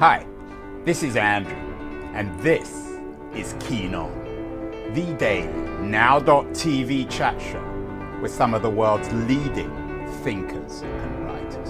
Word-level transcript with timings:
Hi, 0.00 0.24
this 0.84 1.02
is 1.02 1.16
Andrew, 1.16 1.56
and 2.14 2.38
this 2.38 2.70
is 3.34 3.56
Keen 3.58 3.96
On, 3.96 4.12
the 4.94 5.12
daily 5.14 5.48
now.tv 5.80 7.10
chat 7.10 7.42
show 7.42 8.20
with 8.22 8.30
some 8.30 8.54
of 8.54 8.62
the 8.62 8.70
world's 8.70 9.12
leading 9.12 9.68
thinkers 10.22 10.82
and 10.82 11.24
writers. 11.26 11.68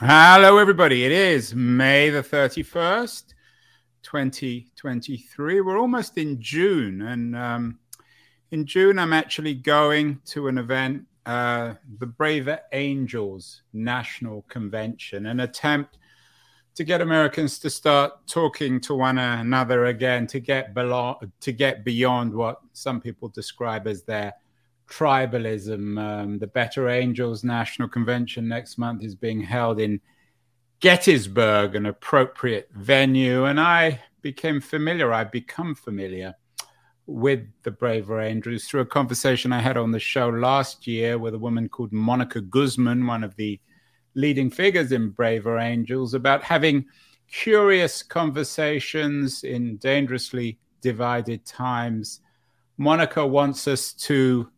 Hello, 0.00 0.58
everybody. 0.58 1.04
It 1.04 1.12
is 1.12 1.54
May 1.54 2.10
the 2.10 2.24
31st, 2.24 3.34
2023. 4.02 5.60
We're 5.60 5.78
almost 5.78 6.18
in 6.18 6.42
June, 6.42 7.02
and 7.02 7.36
um, 7.36 7.78
in 8.50 8.66
June, 8.66 8.98
I'm 8.98 9.12
actually 9.12 9.54
going 9.54 10.22
to 10.24 10.48
an 10.48 10.58
event 10.58 11.04
uh, 11.28 11.74
the 11.98 12.06
Braver 12.06 12.58
Angels 12.72 13.60
National 13.74 14.46
Convention, 14.48 15.26
an 15.26 15.40
attempt 15.40 15.98
to 16.74 16.84
get 16.84 17.02
Americans 17.02 17.58
to 17.58 17.68
start 17.68 18.26
talking 18.26 18.80
to 18.80 18.94
one 18.94 19.18
another 19.18 19.86
again, 19.86 20.26
to 20.28 20.40
get 20.40 20.72
below, 20.72 21.20
to 21.40 21.52
get 21.52 21.84
beyond 21.84 22.32
what 22.32 22.60
some 22.72 22.98
people 22.98 23.28
describe 23.28 23.86
as 23.86 24.04
their 24.04 24.32
tribalism. 24.88 26.02
Um, 26.02 26.38
the 26.38 26.46
Better 26.46 26.88
Angels 26.88 27.44
National 27.44 27.88
Convention 27.88 28.48
next 28.48 28.78
month 28.78 29.04
is 29.04 29.14
being 29.14 29.42
held 29.42 29.80
in 29.80 30.00
Gettysburg, 30.80 31.74
an 31.74 31.84
appropriate 31.84 32.70
venue, 32.72 33.44
and 33.44 33.60
I 33.60 34.00
became 34.22 34.62
familiar. 34.62 35.12
I've 35.12 35.30
become 35.30 35.74
familiar 35.74 36.36
with 37.08 37.40
the 37.62 37.70
Braver 37.70 38.20
Angels 38.20 38.64
through 38.64 38.82
a 38.82 38.86
conversation 38.86 39.50
I 39.50 39.60
had 39.60 39.78
on 39.78 39.92
the 39.92 39.98
show 39.98 40.28
last 40.28 40.86
year 40.86 41.18
with 41.18 41.34
a 41.34 41.38
woman 41.38 41.68
called 41.70 41.90
Monica 41.90 42.42
Guzman, 42.42 43.06
one 43.06 43.24
of 43.24 43.34
the 43.36 43.58
leading 44.14 44.50
figures 44.50 44.92
in 44.92 45.10
Braver 45.10 45.58
Angels, 45.58 46.12
about 46.12 46.42
having 46.42 46.84
curious 47.32 48.02
conversations 48.02 49.42
in 49.42 49.78
dangerously 49.78 50.58
divided 50.82 51.46
times. 51.46 52.20
Monica 52.76 53.26
wants 53.26 53.66
us 53.66 53.94
to 53.94 54.50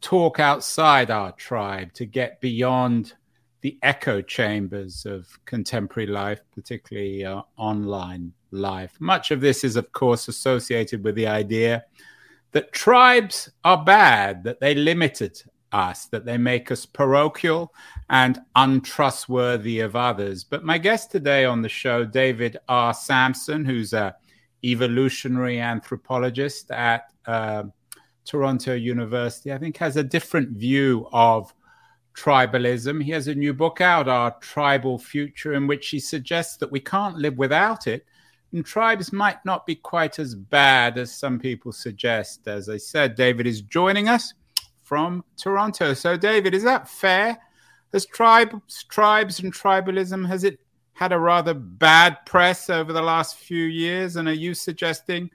talk 0.00 0.38
outside 0.38 1.10
our 1.10 1.32
tribe, 1.32 1.92
to 1.94 2.06
get 2.06 2.40
beyond 2.40 3.14
the 3.62 3.76
echo 3.82 4.22
chambers 4.22 5.06
of 5.06 5.26
contemporary 5.44 6.06
life, 6.06 6.40
particularly 6.54 7.24
uh, 7.24 7.42
online 7.56 8.32
life. 8.56 8.96
Much 9.00 9.30
of 9.30 9.40
this 9.40 9.64
is, 9.64 9.76
of 9.76 9.92
course, 9.92 10.28
associated 10.28 11.04
with 11.04 11.14
the 11.14 11.26
idea 11.26 11.84
that 12.52 12.72
tribes 12.72 13.50
are 13.64 13.84
bad, 13.84 14.42
that 14.44 14.60
they 14.60 14.74
limited 14.74 15.40
us, 15.72 16.06
that 16.06 16.24
they 16.24 16.38
make 16.38 16.70
us 16.70 16.86
parochial 16.86 17.74
and 18.08 18.40
untrustworthy 18.54 19.80
of 19.80 19.94
others. 19.96 20.44
But 20.44 20.64
my 20.64 20.78
guest 20.78 21.10
today 21.10 21.44
on 21.44 21.62
the 21.62 21.68
show, 21.68 22.04
David 22.04 22.56
R. 22.68 22.94
Samson, 22.94 23.64
who's 23.64 23.92
a 23.92 24.16
evolutionary 24.64 25.60
anthropologist 25.60 26.70
at 26.70 27.12
uh, 27.26 27.64
Toronto 28.24 28.74
University, 28.74 29.52
I 29.52 29.58
think 29.58 29.76
has 29.76 29.96
a 29.96 30.02
different 30.02 30.50
view 30.50 31.08
of 31.12 31.52
tribalism. 32.16 33.02
He 33.02 33.10
has 33.12 33.28
a 33.28 33.34
new 33.34 33.52
book 33.52 33.80
out, 33.80 34.08
Our 34.08 34.34
Tribal 34.40 34.98
Future, 34.98 35.52
in 35.54 35.66
which 35.66 35.88
he 35.88 36.00
suggests 36.00 36.56
that 36.56 36.72
we 36.72 36.80
can't 36.80 37.18
live 37.18 37.36
without 37.36 37.86
it 37.86 38.06
and 38.52 38.64
tribes 38.64 39.12
might 39.12 39.44
not 39.44 39.66
be 39.66 39.74
quite 39.74 40.18
as 40.18 40.34
bad 40.34 40.98
as 40.98 41.12
some 41.12 41.38
people 41.38 41.72
suggest. 41.72 42.46
As 42.46 42.68
I 42.68 42.76
said, 42.76 43.14
David 43.14 43.46
is 43.46 43.60
joining 43.62 44.08
us 44.08 44.34
from 44.82 45.24
Toronto. 45.36 45.94
So, 45.94 46.16
David, 46.16 46.54
is 46.54 46.62
that 46.62 46.88
fair? 46.88 47.38
Has 47.92 48.06
tribes, 48.06 48.84
tribes 48.84 49.40
and 49.40 49.52
tribalism 49.52 50.26
has 50.26 50.44
it 50.44 50.60
had 50.92 51.12
a 51.12 51.18
rather 51.18 51.54
bad 51.54 52.24
press 52.24 52.70
over 52.70 52.92
the 52.92 53.02
last 53.02 53.36
few 53.36 53.64
years? 53.64 54.16
And 54.16 54.28
are 54.28 54.34
you 54.34 54.54
suggesting 54.54 55.30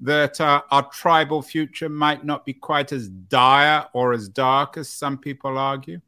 that 0.00 0.40
uh, 0.40 0.62
our 0.70 0.88
tribal 0.90 1.42
future 1.42 1.88
might 1.88 2.24
not 2.24 2.44
be 2.44 2.52
quite 2.52 2.92
as 2.92 3.08
dire 3.08 3.86
or 3.92 4.12
as 4.12 4.28
dark 4.28 4.76
as 4.76 4.88
some 4.88 5.18
people 5.18 5.56
argue? 5.56 6.00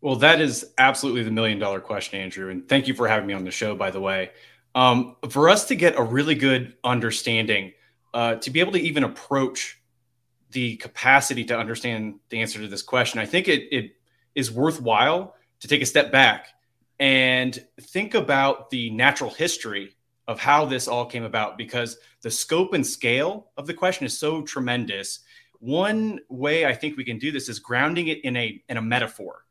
Well, 0.00 0.16
that 0.16 0.40
is 0.40 0.72
absolutely 0.78 1.22
the 1.22 1.30
million 1.30 1.58
dollar 1.58 1.80
question, 1.80 2.20
Andrew. 2.20 2.50
And 2.50 2.68
thank 2.68 2.86
you 2.86 2.94
for 2.94 3.08
having 3.08 3.26
me 3.26 3.34
on 3.34 3.44
the 3.44 3.50
show, 3.50 3.74
by 3.74 3.90
the 3.90 4.00
way. 4.00 4.30
Um, 4.76 5.16
for 5.30 5.48
us 5.48 5.64
to 5.68 5.74
get 5.74 5.96
a 5.96 6.02
really 6.02 6.34
good 6.34 6.74
understanding, 6.84 7.72
uh, 8.12 8.34
to 8.36 8.50
be 8.50 8.60
able 8.60 8.72
to 8.72 8.80
even 8.80 9.04
approach 9.04 9.80
the 10.50 10.76
capacity 10.76 11.44
to 11.46 11.58
understand 11.58 12.20
the 12.28 12.42
answer 12.42 12.60
to 12.60 12.68
this 12.68 12.82
question, 12.82 13.18
I 13.18 13.24
think 13.24 13.48
it, 13.48 13.74
it 13.74 13.92
is 14.34 14.52
worthwhile 14.52 15.34
to 15.60 15.68
take 15.68 15.80
a 15.80 15.86
step 15.86 16.12
back 16.12 16.48
and 17.00 17.58
think 17.80 18.14
about 18.14 18.68
the 18.68 18.90
natural 18.90 19.30
history 19.30 19.96
of 20.28 20.38
how 20.38 20.66
this 20.66 20.88
all 20.88 21.06
came 21.06 21.24
about 21.24 21.56
because 21.56 21.96
the 22.20 22.30
scope 22.30 22.74
and 22.74 22.86
scale 22.86 23.46
of 23.56 23.66
the 23.66 23.74
question 23.74 24.04
is 24.04 24.18
so 24.18 24.42
tremendous. 24.42 25.20
One 25.60 26.20
way 26.28 26.66
I 26.66 26.74
think 26.74 26.98
we 26.98 27.04
can 27.04 27.18
do 27.18 27.32
this 27.32 27.48
is 27.48 27.60
grounding 27.60 28.08
it 28.08 28.22
in 28.24 28.36
a 28.36 28.62
in 28.68 28.76
a 28.76 28.82
metaphor. 28.82 29.44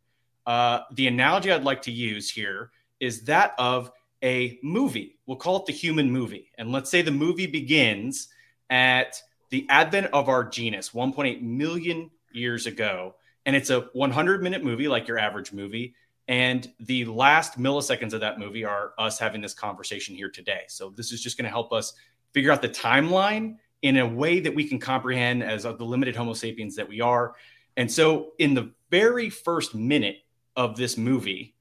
Uh, 0.45 0.81
the 0.91 1.07
analogy 1.07 1.51
I'd 1.51 1.63
like 1.63 1.81
to 1.83 1.91
use 1.91 2.29
here 2.29 2.69
is 2.99 3.23
that 3.23 3.55
of 3.57 3.91
a 4.25 4.59
movie. 4.63 5.19
We'll 5.27 5.37
call 5.37 5.57
it 5.57 5.67
the 5.67 5.73
human 5.73 6.11
movie. 6.11 6.51
And 6.57 6.71
let's 6.71 6.89
say 6.89 7.01
the 7.03 7.11
movie 7.11 7.45
begins 7.45 8.27
at 8.71 9.21
the 9.51 9.67
advent 9.69 10.07
of 10.11 10.27
our 10.27 10.43
genus 10.43 10.89
1.8 10.89 11.41
million 11.43 12.09
years 12.33 12.65
ago. 12.65 13.15
And 13.45 13.55
it's 13.55 13.69
a 13.69 13.81
100 13.93 14.41
minute 14.41 14.63
movie, 14.63 14.87
like 14.87 15.07
your 15.07 15.19
average 15.19 15.53
movie. 15.53 15.93
And 16.27 16.67
the 16.79 17.05
last 17.05 17.59
milliseconds 17.59 18.13
of 18.13 18.21
that 18.21 18.39
movie 18.39 18.65
are 18.65 18.93
us 18.97 19.19
having 19.19 19.41
this 19.41 19.53
conversation 19.53 20.15
here 20.15 20.29
today. 20.29 20.63
So 20.67 20.89
this 20.89 21.11
is 21.11 21.21
just 21.21 21.37
going 21.37 21.45
to 21.45 21.51
help 21.51 21.71
us 21.71 21.93
figure 22.33 22.51
out 22.51 22.63
the 22.63 22.69
timeline 22.69 23.57
in 23.83 23.97
a 23.97 24.07
way 24.07 24.39
that 24.39 24.55
we 24.55 24.67
can 24.67 24.79
comprehend 24.79 25.43
as 25.43 25.63
the 25.63 25.73
limited 25.73 26.15
Homo 26.15 26.33
sapiens 26.33 26.75
that 26.77 26.89
we 26.89 26.99
are. 26.99 27.35
And 27.77 27.91
so 27.91 28.31
in 28.39 28.55
the 28.55 28.71
very 28.89 29.29
first 29.29 29.75
minute 29.75 30.17
of 30.55 30.75
this 30.75 30.97
movie, 30.97 31.55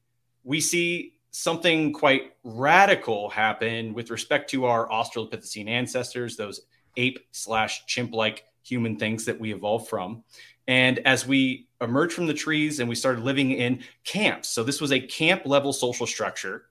we 0.45 0.63
see 0.63 1.14
something 1.34 1.93
quite 1.93 2.33
radical 2.45 3.28
happened 3.28 3.93
with 3.93 4.09
respect 4.11 4.49
to 4.50 4.67
our 4.67 4.89
Australopithecine 4.89 5.69
ancestors, 5.69 6.37
those 6.37 6.61
ape 6.97 7.19
slash 7.33 7.84
chimp 7.87 8.15
like 8.15 8.45
human 8.62 8.97
things 8.97 9.25
that 9.25 9.41
we 9.41 9.53
evolved 9.53 9.89
from. 9.89 10.22
And 10.69 11.00
as 11.00 11.27
we 11.27 11.67
emerged 11.81 12.15
from 12.15 12.28
the 12.28 12.34
trees 12.34 12.78
and 12.78 12.89
we 12.89 12.95
started 12.95 13.25
living 13.25 13.50
in 13.50 13.83
camps, 14.05 14.49
so 14.49 14.62
this 14.62 14.81
was 14.81 14.93
a 14.93 15.00
camp 15.00 15.45
level 15.45 15.72
social 15.72 16.06
structure 16.06 16.67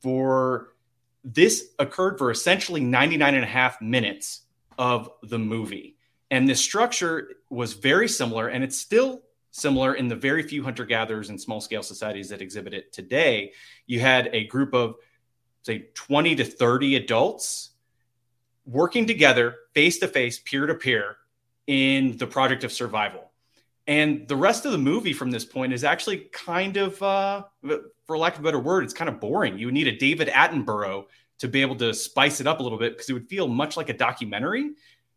for 0.00 0.72
this 1.22 1.74
occurred 1.78 2.16
for 2.16 2.30
essentially 2.30 2.80
99 2.80 3.34
and 3.34 3.44
a 3.44 3.46
half 3.46 3.82
minutes 3.82 4.42
of 4.78 5.10
the 5.24 5.38
movie. 5.38 5.98
And 6.30 6.48
this 6.48 6.60
structure 6.60 7.32
was 7.50 7.74
very 7.74 8.08
similar, 8.08 8.48
and 8.48 8.64
it's 8.64 8.78
still 8.78 9.20
similar 9.56 9.94
in 9.94 10.06
the 10.06 10.14
very 10.14 10.42
few 10.42 10.62
hunter 10.62 10.84
gatherers 10.84 11.30
and 11.30 11.40
small 11.40 11.60
scale 11.60 11.82
societies 11.82 12.28
that 12.28 12.42
exhibit 12.42 12.74
it 12.74 12.92
today. 12.92 13.52
You 13.86 14.00
had 14.00 14.28
a 14.32 14.44
group 14.46 14.74
of, 14.74 14.96
say, 15.62 15.88
20 15.94 16.36
to 16.36 16.44
30 16.44 16.96
adults 16.96 17.70
working 18.66 19.06
together 19.06 19.54
face 19.74 19.98
to 19.98 20.08
face, 20.08 20.38
peer 20.38 20.66
to 20.66 20.74
peer 20.74 21.16
in 21.66 22.16
the 22.18 22.26
project 22.26 22.64
of 22.64 22.72
survival. 22.72 23.30
And 23.86 24.28
the 24.28 24.36
rest 24.36 24.66
of 24.66 24.72
the 24.72 24.78
movie 24.78 25.12
from 25.12 25.30
this 25.30 25.44
point 25.44 25.72
is 25.72 25.84
actually 25.84 26.28
kind 26.32 26.76
of, 26.76 27.00
uh, 27.02 27.44
for 28.04 28.18
lack 28.18 28.34
of 28.34 28.40
a 28.40 28.42
better 28.42 28.58
word, 28.58 28.84
it's 28.84 28.92
kind 28.92 29.08
of 29.08 29.20
boring. 29.20 29.58
You 29.58 29.68
would 29.68 29.74
need 29.74 29.86
a 29.86 29.96
David 29.96 30.28
Attenborough 30.28 31.06
to 31.38 31.48
be 31.48 31.62
able 31.62 31.76
to 31.76 31.94
spice 31.94 32.40
it 32.40 32.46
up 32.46 32.60
a 32.60 32.62
little 32.62 32.78
bit 32.78 32.92
because 32.92 33.08
it 33.08 33.12
would 33.12 33.28
feel 33.28 33.48
much 33.48 33.76
like 33.76 33.88
a 33.88 33.96
documentary 33.96 34.72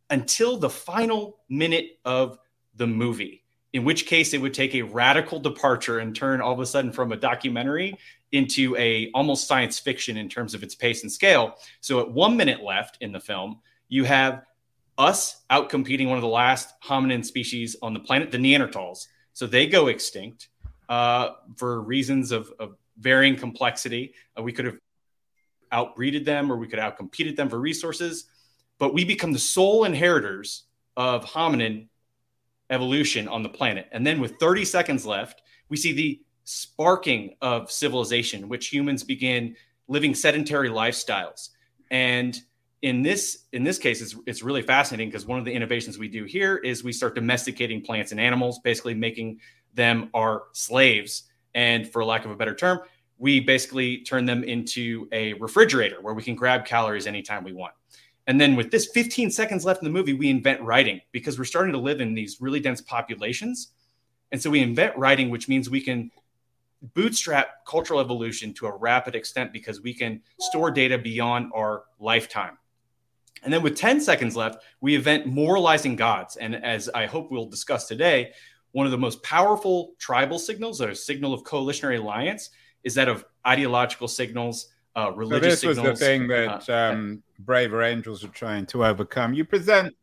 until 0.10 0.58
the 0.58 0.70
final 0.70 1.40
minute 1.50 2.00
of 2.06 2.38
the 2.76 2.88
movie 2.88 3.44
in 3.74 3.84
which 3.84 4.06
case 4.06 4.34
it 4.34 4.42
would 4.42 4.54
take 4.54 4.74
a 4.76 4.82
radical 4.82 5.40
departure 5.40 6.00
and 6.00 6.16
turn 6.16 6.42
all 6.42 6.54
of 6.54 6.60
a 6.60 6.66
sudden 6.66 6.92
from 6.92 7.12
a 7.12 7.18
documentary 7.18 7.96
into 8.32 8.76
a 8.78 9.12
almost 9.14 9.48
science 9.48 9.80
fiction 9.80 10.18
in 10.18 10.30
terms 10.30 10.54
of 10.54 10.64
its 10.64 10.76
pace 10.76 11.04
and 11.04 11.12
scale. 11.12 11.56
So 11.82 12.00
at 12.00 12.12
one 12.12 12.38
minute 12.38 12.62
left 12.64 12.98
in 13.02 13.12
the 13.12 13.20
film, 13.20 13.60
you 13.88 14.04
have 14.06 14.44
us 14.98 15.42
out 15.50 15.70
competing 15.70 16.10
one 16.10 16.18
of 16.18 16.22
the 16.22 16.28
last 16.28 16.74
hominin 16.82 17.24
species 17.24 17.76
on 17.82 17.94
the 17.94 18.00
planet, 18.00 18.32
the 18.32 18.38
Neanderthals. 18.38 19.08
So 19.34 19.48
they 19.48 19.68
go 19.68 19.88
extinct 19.88 20.50
uh, 20.90 21.30
for 21.56 21.82
reasons 21.82 22.32
of, 22.32 22.52
of 22.60 22.76
varying 23.00 23.36
complexity. 23.36 24.14
Uh, 24.38 24.44
we 24.44 24.52
could 24.52 24.66
have 24.66 24.78
outbreeded 25.72 26.26
them 26.26 26.52
or 26.52 26.58
we 26.58 26.68
could 26.68 26.80
have 26.80 26.98
outcompeted 26.98 27.36
them 27.36 27.50
for 27.50 27.60
resources, 27.60 28.26
but 28.80 28.94
we 28.94 29.06
become 29.06 29.32
the 29.32 29.40
sole 29.40 29.86
inheritors 29.86 30.64
of 30.98 31.24
hominin 31.26 31.88
evolution 32.70 33.28
on 33.28 33.44
the 33.44 33.50
planet. 33.50 33.88
And 33.92 34.06
then 34.06 34.20
with 34.20 34.36
30 34.40 34.66
seconds 34.66 35.06
left, 35.06 35.42
we 35.70 35.78
see 35.78 35.94
the 35.94 36.22
sparking 36.44 37.36
of 37.42 37.72
civilization, 37.72 38.50
which 38.50 38.68
humans 38.68 39.04
begin 39.04 39.56
living 39.88 40.16
sedentary 40.16 40.70
lifestyles. 40.70 41.50
And 41.92 42.40
in 42.82 43.02
this 43.02 43.46
in 43.52 43.64
this 43.64 43.78
case, 43.78 44.02
it's, 44.02 44.16
it's 44.26 44.42
really 44.42 44.62
fascinating 44.62 45.10
because 45.10 45.26
one 45.26 45.40
of 45.40 45.46
the 45.46 45.52
innovations 45.52 45.98
we 45.98 46.08
do 46.08 46.24
here 46.24 46.58
is 46.58 46.84
we 46.84 46.94
start 46.94 47.16
domesticating 47.16 47.82
plants 47.82 48.12
and 48.12 48.20
animals, 48.20 48.60
basically 48.64 48.94
making 48.94 49.40
them 49.74 50.10
our 50.14 50.44
slaves. 50.54 51.24
And 51.56 51.88
for 51.88 52.06
lack 52.06 52.26
of 52.26 52.32
a 52.32 52.36
better 52.36 52.56
term, 52.56 52.80
we 53.18 53.40
basically 53.40 53.98
turn 54.00 54.26
them 54.26 54.44
into 54.44 55.08
a 55.12 55.34
refrigerator 55.34 55.98
where 56.02 56.14
we 56.14 56.24
can 56.24 56.36
grab 56.36 56.66
calories 56.66 57.06
anytime 57.06 57.44
we 57.44 57.54
want. 57.54 57.74
And 58.28 58.40
then 58.40 58.56
with 58.56 58.70
this 58.70 58.88
15 58.88 59.32
seconds 59.32 59.66
left 59.66 59.82
in 59.82 59.86
the 59.86 59.92
movie, 59.92 60.14
we 60.14 60.30
invent 60.30 60.62
writing 60.62 61.02
because 61.12 61.40
we're 61.40 61.46
starting 61.46 61.74
to 61.74 61.80
live 61.80 62.00
in 62.00 62.14
these 62.14 62.38
really 62.40 62.60
dense 62.60 62.82
populations. 62.82 63.70
And 64.32 64.42
so 64.42 64.50
we 64.50 64.62
invent 64.62 64.96
writing, 64.98 65.30
which 65.30 65.48
means 65.48 65.70
we 65.70 65.82
can 65.82 66.12
bootstrap 66.94 67.66
cultural 67.66 68.00
evolution 68.00 68.54
to 68.54 68.68
a 68.68 68.76
rapid 68.76 69.16
extent 69.16 69.52
because 69.52 69.82
we 69.82 69.94
can 69.94 70.22
store 70.40 70.72
data 70.72 70.98
beyond 70.98 71.52
our 71.56 71.84
lifetime. 72.00 72.58
And 73.44 73.54
then 73.54 73.64
with 73.64 73.76
10 73.76 74.02
seconds 74.02 74.36
left, 74.36 74.64
we 74.82 74.96
invent 74.96 75.26
moralizing 75.26 75.96
gods. 75.96 76.36
And 76.36 76.56
as 76.56 76.90
I 76.90 77.06
hope 77.06 77.32
we'll 77.32 77.48
discuss 77.48 77.88
today, 77.88 78.34
one 78.72 78.86
of 78.86 78.92
the 78.92 78.98
most 78.98 79.24
powerful 79.24 79.94
tribal 79.98 80.38
signals, 80.40 80.82
or 80.82 80.94
signal 80.94 81.34
of 81.34 81.44
coalitionary 81.44 81.98
alliance, 81.98 82.52
is 82.84 82.94
that 82.96 83.08
of 83.08 83.26
ideological 83.48 84.08
signals, 84.08 84.68
uh, 84.96 85.12
religious 85.12 85.62
so 85.62 85.68
this 85.68 85.78
signals. 85.78 85.90
was 85.90 86.00
the 86.00 86.06
thing 86.06 86.28
that 86.28 86.70
uh, 86.70 86.94
um, 86.94 87.24
braver 87.40 87.82
angels 87.82 88.24
are 88.24 88.30
trying 88.30 88.66
to 88.68 88.86
overcome. 88.86 89.34
You 89.34 89.46
present 89.46 89.96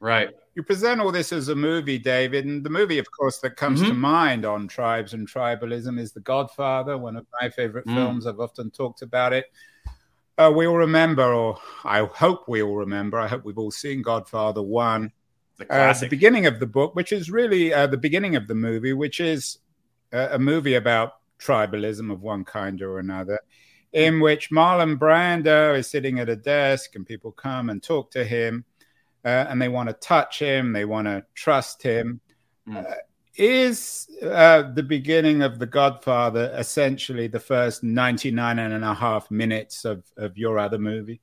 right. 0.00 0.30
You 0.54 0.64
present 0.64 1.00
all 1.00 1.12
this 1.12 1.32
as 1.32 1.48
a 1.48 1.54
movie, 1.54 1.98
David, 1.98 2.44
and 2.44 2.64
the 2.64 2.70
movie, 2.70 2.98
of 2.98 3.06
course, 3.12 3.38
that 3.38 3.56
comes 3.56 3.80
mm-hmm. 3.80 3.90
to 3.90 3.94
mind 3.94 4.44
on 4.44 4.66
tribes 4.66 5.14
and 5.14 5.28
tribalism 5.28 5.98
is 5.98 6.12
The 6.12 6.20
Godfather, 6.20 6.98
one 6.98 7.16
of 7.16 7.24
my 7.40 7.48
favorite 7.50 7.86
mm. 7.86 7.94
films. 7.94 8.26
I've 8.26 8.40
often 8.40 8.70
talked 8.70 9.02
about 9.02 9.32
it. 9.32 9.46
Uh, 10.36 10.50
we 10.54 10.66
all 10.66 10.76
remember, 10.76 11.32
or 11.32 11.58
I 11.84 12.04
hope 12.04 12.48
we 12.48 12.62
all 12.62 12.76
remember. 12.76 13.20
I 13.20 13.28
hope 13.28 13.44
we've 13.44 13.58
all 13.58 13.70
seen 13.70 14.02
Godfather 14.02 14.62
One. 14.62 15.12
The, 15.58 15.72
uh, 15.72 15.92
the 15.92 16.08
beginning 16.08 16.46
of 16.46 16.58
the 16.58 16.66
book, 16.66 16.96
which 16.96 17.12
is 17.12 17.30
really 17.30 17.72
uh, 17.72 17.86
the 17.86 17.98
beginning 17.98 18.34
of 18.34 18.48
the 18.48 18.54
movie, 18.54 18.92
which 18.92 19.20
is 19.20 19.58
a 20.12 20.38
movie 20.38 20.74
about 20.74 21.12
tribalism 21.38 22.10
of 22.10 22.22
one 22.22 22.44
kind 22.44 22.82
or 22.82 22.98
another, 22.98 23.38
in 23.92 24.20
which 24.20 24.50
Marlon 24.50 24.98
Brando 24.98 25.76
is 25.76 25.88
sitting 25.88 26.18
at 26.18 26.28
a 26.28 26.36
desk 26.36 26.94
and 26.94 27.06
people 27.06 27.32
come 27.32 27.70
and 27.70 27.82
talk 27.82 28.10
to 28.12 28.24
him 28.24 28.64
uh, 29.24 29.46
and 29.48 29.60
they 29.60 29.68
want 29.68 29.88
to 29.88 29.94
touch 29.94 30.38
him, 30.38 30.72
they 30.72 30.84
want 30.84 31.06
to 31.06 31.24
trust 31.34 31.82
him. 31.82 32.20
Mm. 32.68 32.86
Uh, 32.86 32.94
is 33.36 34.08
uh, 34.22 34.62
the 34.74 34.82
beginning 34.82 35.42
of 35.42 35.58
The 35.58 35.66
Godfather 35.66 36.52
essentially 36.54 37.26
the 37.26 37.40
first 37.40 37.82
99 37.82 38.58
and 38.58 38.84
a 38.84 38.94
half 38.94 39.30
minutes 39.30 39.84
of, 39.84 40.04
of 40.16 40.36
your 40.36 40.58
other 40.58 40.78
movie? 40.78 41.20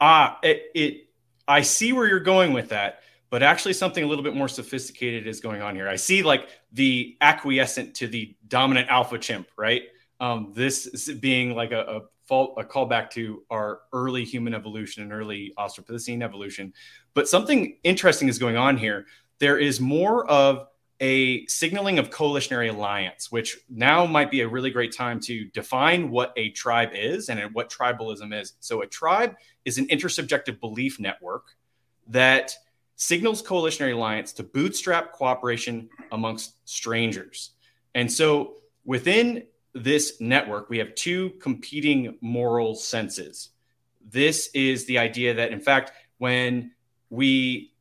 Ah, 0.00 0.38
it, 0.42 0.62
it, 0.74 1.08
I 1.46 1.62
see 1.62 1.92
where 1.92 2.06
you're 2.06 2.20
going 2.20 2.52
with 2.52 2.70
that 2.70 3.00
but 3.30 3.44
actually 3.44 3.72
something 3.72 4.02
a 4.02 4.06
little 4.06 4.24
bit 4.24 4.34
more 4.34 4.48
sophisticated 4.48 5.26
is 5.26 5.40
going 5.40 5.62
on 5.62 5.76
here. 5.76 5.88
I 5.88 5.96
see 5.96 6.22
like 6.22 6.48
the 6.72 7.16
acquiescent 7.20 7.94
to 7.96 8.08
the 8.08 8.36
dominant 8.48 8.88
alpha 8.90 9.18
chimp, 9.18 9.48
right? 9.56 9.82
Um, 10.20 10.52
this 10.54 11.10
being 11.14 11.54
like 11.54 11.72
a, 11.72 11.80
a 11.80 12.00
fault, 12.26 12.54
a 12.58 12.64
callback 12.64 13.10
to 13.10 13.42
our 13.50 13.80
early 13.92 14.24
human 14.24 14.54
evolution 14.54 15.02
and 15.02 15.12
early 15.12 15.52
Australopithecine 15.58 16.22
evolution. 16.22 16.72
But 17.14 17.28
something 17.28 17.78
interesting 17.82 18.28
is 18.28 18.38
going 18.38 18.56
on 18.56 18.76
here. 18.76 19.06
There 19.38 19.58
is 19.58 19.80
more 19.80 20.30
of 20.30 20.66
a 21.00 21.46
signaling 21.46 21.98
of 21.98 22.10
coalitionary 22.10 22.68
alliance, 22.68 23.32
which 23.32 23.56
now 23.70 24.04
might 24.04 24.30
be 24.30 24.42
a 24.42 24.48
really 24.48 24.70
great 24.70 24.94
time 24.94 25.18
to 25.20 25.46
define 25.46 26.10
what 26.10 26.34
a 26.36 26.50
tribe 26.50 26.90
is 26.92 27.30
and 27.30 27.40
what 27.54 27.70
tribalism 27.70 28.38
is. 28.38 28.52
So, 28.60 28.82
a 28.82 28.86
tribe 28.86 29.34
is 29.64 29.78
an 29.78 29.86
intersubjective 29.86 30.60
belief 30.60 31.00
network 31.00 31.46
that 32.08 32.54
signals 33.00 33.40
coalitionary 33.40 33.92
alliance 33.92 34.32
to 34.34 34.42
bootstrap 34.42 35.12
cooperation 35.12 35.88
amongst 36.12 36.56
strangers. 36.68 37.52
And 37.94 38.12
so 38.12 38.56
within 38.84 39.44
this 39.74 40.20
network, 40.20 40.68
we 40.68 40.78
have 40.78 40.94
two 40.94 41.30
competing 41.40 42.16
moral 42.20 42.74
senses. 42.74 43.50
This 44.08 44.48
is 44.54 44.86
the 44.86 44.98
idea 44.98 45.34
that, 45.34 45.52
in 45.52 45.60
fact, 45.60 45.92
when 46.18 46.72
we 47.10 47.72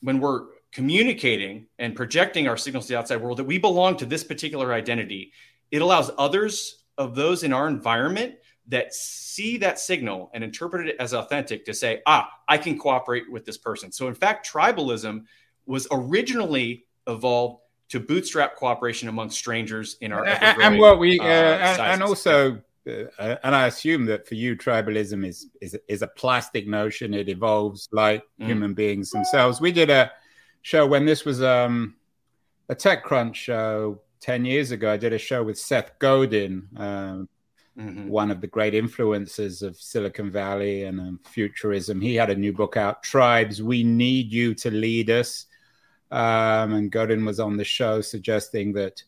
when 0.00 0.20
we're 0.20 0.46
communicating 0.72 1.66
and 1.78 1.96
projecting 1.96 2.46
our 2.46 2.56
signals 2.56 2.86
to 2.86 2.92
the 2.92 2.98
outside 2.98 3.20
world 3.20 3.38
that 3.38 3.44
we 3.44 3.58
belong 3.58 3.96
to 3.96 4.06
this 4.06 4.22
particular 4.22 4.72
identity, 4.72 5.32
it 5.70 5.82
allows 5.82 6.10
others 6.18 6.84
of 6.98 7.14
those 7.14 7.42
in 7.42 7.52
our 7.52 7.68
environment 7.68 8.34
that 8.68 8.92
see 8.92 9.56
that 9.56 9.78
signal 9.78 10.30
and 10.34 10.44
interpret 10.44 10.88
it 10.88 10.96
as 11.00 11.14
authentic 11.14 11.64
to 11.64 11.72
say, 11.74 12.02
ah, 12.06 12.28
I 12.46 12.58
can 12.58 12.78
cooperate 12.78 13.30
with 13.30 13.44
this 13.44 13.56
person. 13.56 13.90
So, 13.90 14.08
in 14.08 14.14
fact, 14.14 14.50
tribalism 14.50 15.24
was 15.66 15.88
originally 15.90 16.86
evolved 17.06 17.62
to 17.88 18.00
bootstrap 18.00 18.56
cooperation 18.56 19.08
among 19.08 19.30
strangers 19.30 19.96
in 20.00 20.12
our 20.12 20.26
and, 20.26 20.62
and 20.62 20.78
what 20.78 20.98
we 20.98 21.18
uh, 21.20 21.24
uh, 21.24 21.76
and, 21.80 22.02
also. 22.02 22.60
Uh, 22.86 23.36
and 23.44 23.54
I 23.54 23.66
assume 23.66 24.06
that 24.06 24.26
for 24.26 24.34
you, 24.34 24.56
tribalism 24.56 25.26
is 25.26 25.48
is 25.60 25.76
is 25.88 26.00
a 26.00 26.06
plastic 26.06 26.66
notion. 26.66 27.12
It 27.12 27.28
evolves 27.28 27.88
like 27.92 28.22
mm. 28.40 28.46
human 28.46 28.72
beings 28.72 29.10
themselves. 29.10 29.60
We 29.60 29.72
did 29.72 29.90
a 29.90 30.10
show 30.62 30.86
when 30.86 31.04
this 31.04 31.24
was 31.24 31.42
um, 31.42 31.96
a 32.70 32.74
TechCrunch 32.74 33.34
show 33.34 34.00
ten 34.20 34.46
years 34.46 34.70
ago. 34.70 34.90
I 34.90 34.96
did 34.96 35.12
a 35.12 35.18
show 35.18 35.42
with 35.42 35.58
Seth 35.58 35.98
Godin, 35.98 36.66
um, 36.76 37.28
mm-hmm. 37.78 38.08
one 38.08 38.30
of 38.30 38.40
the 38.40 38.46
great 38.46 38.74
influences 38.74 39.60
of 39.60 39.76
Silicon 39.76 40.30
Valley 40.30 40.84
and 40.84 40.98
um, 40.98 41.20
futurism. 41.26 42.00
He 42.00 42.14
had 42.14 42.30
a 42.30 42.36
new 42.36 42.54
book 42.54 42.78
out, 42.78 43.02
Tribes, 43.02 43.62
We 43.62 43.82
Need 43.82 44.32
You 44.32 44.54
to 44.54 44.70
Lead 44.70 45.10
Us. 45.10 45.44
Um, 46.10 46.72
and 46.72 46.90
Godin 46.90 47.24
was 47.24 47.38
on 47.38 47.56
the 47.56 47.64
show 47.64 48.00
suggesting 48.00 48.72
that 48.74 49.02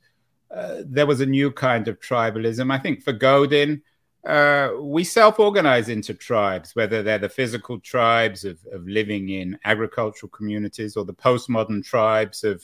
uh, 0.55 0.83
there 0.85 1.07
was 1.07 1.21
a 1.21 1.27
new 1.27 1.51
kind 1.51 1.89
of 1.89 2.01
tribalism. 2.01 2.73
I 2.73 2.79
think 2.79 3.03
for 3.03 3.13
Godin, 3.13 3.83
uh, 4.27 4.71
we 4.81 5.03
self 5.05 5.39
organize 5.39 5.89
into 5.89 6.13
tribes, 6.13 6.75
whether 6.75 7.03
they're 7.03 7.19
the 7.19 7.29
physical 7.29 7.81
tribes 7.81 8.45
of, 8.45 8.59
of 8.73 8.87
living 8.87 9.31
in 9.31 9.59
agricultural 9.65 10.31
communities 10.31 10.97
or 10.97 11.05
the 11.05 11.15
postmodern 11.15 11.83
tribes 11.85 12.45
of 12.45 12.63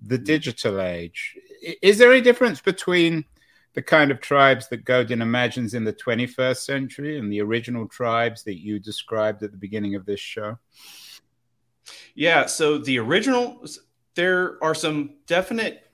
the 0.00 0.18
mm. 0.18 0.24
digital 0.24 0.80
age. 0.80 1.36
Is 1.82 1.98
there 1.98 2.12
a 2.12 2.20
difference 2.20 2.60
between 2.60 3.24
the 3.74 3.82
kind 3.82 4.10
of 4.10 4.20
tribes 4.20 4.68
that 4.68 4.84
Godin 4.84 5.20
imagines 5.20 5.74
in 5.74 5.84
the 5.84 5.92
21st 5.92 6.58
century 6.58 7.18
and 7.18 7.30
the 7.30 7.42
original 7.42 7.86
tribes 7.86 8.42
that 8.44 8.60
you 8.60 8.78
described 8.78 9.42
at 9.42 9.50
the 9.50 9.58
beginning 9.58 9.94
of 9.94 10.06
this 10.06 10.20
show? 10.20 10.58
Yeah, 12.14 12.46
so 12.46 12.78
the 12.78 12.98
original 12.98 13.64
there 14.14 14.62
are 14.62 14.74
some 14.74 15.14
definite 15.26 15.84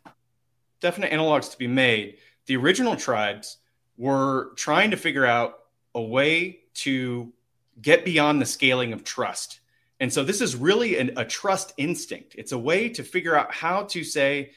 definite 0.81 1.13
analogs 1.13 1.51
to 1.51 1.59
be 1.59 1.67
made. 1.67 2.17
The 2.47 2.57
original 2.57 2.97
tribes 2.97 3.59
were 3.97 4.53
trying 4.57 4.91
to 4.91 4.97
figure 4.97 5.27
out 5.27 5.59
a 5.95 6.03
way 6.03 6.61
to 6.75 7.33
get 7.81 8.05
beyond 8.05 8.41
the 8.41 8.47
scaling 8.47 8.93
of 8.93 9.05
trust. 9.05 9.61
And 10.01 10.13
so 10.13 10.25
this 10.25 10.41
is 10.41 10.57
really 10.57 10.99
an, 10.99 11.13
a 11.17 11.25
trust 11.25 11.73
instinct. 11.77 12.35
It's 12.37 12.53
a 12.53 12.59
way 12.59 12.89
to 12.91 13.03
figure 13.03 13.37
out 13.37 13.53
how 13.53 13.85
to 13.85 14.03
say 14.03 14.51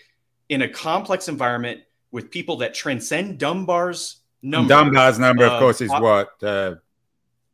in 0.50 0.62
a 0.62 0.70
complex 0.70 1.28
environment 1.28 1.82
with 2.12 2.32
people 2.32 2.58
that 2.58 2.74
transcend 2.74 3.38
Dunbar's 3.38 4.22
number. 4.42 4.70
Dunbar's 4.70 5.20
number, 5.20 5.46
of 5.46 5.60
course, 5.60 5.82
is 5.82 5.92
uh, 5.92 6.00
what. 6.00 6.44
Uh, 6.44 6.76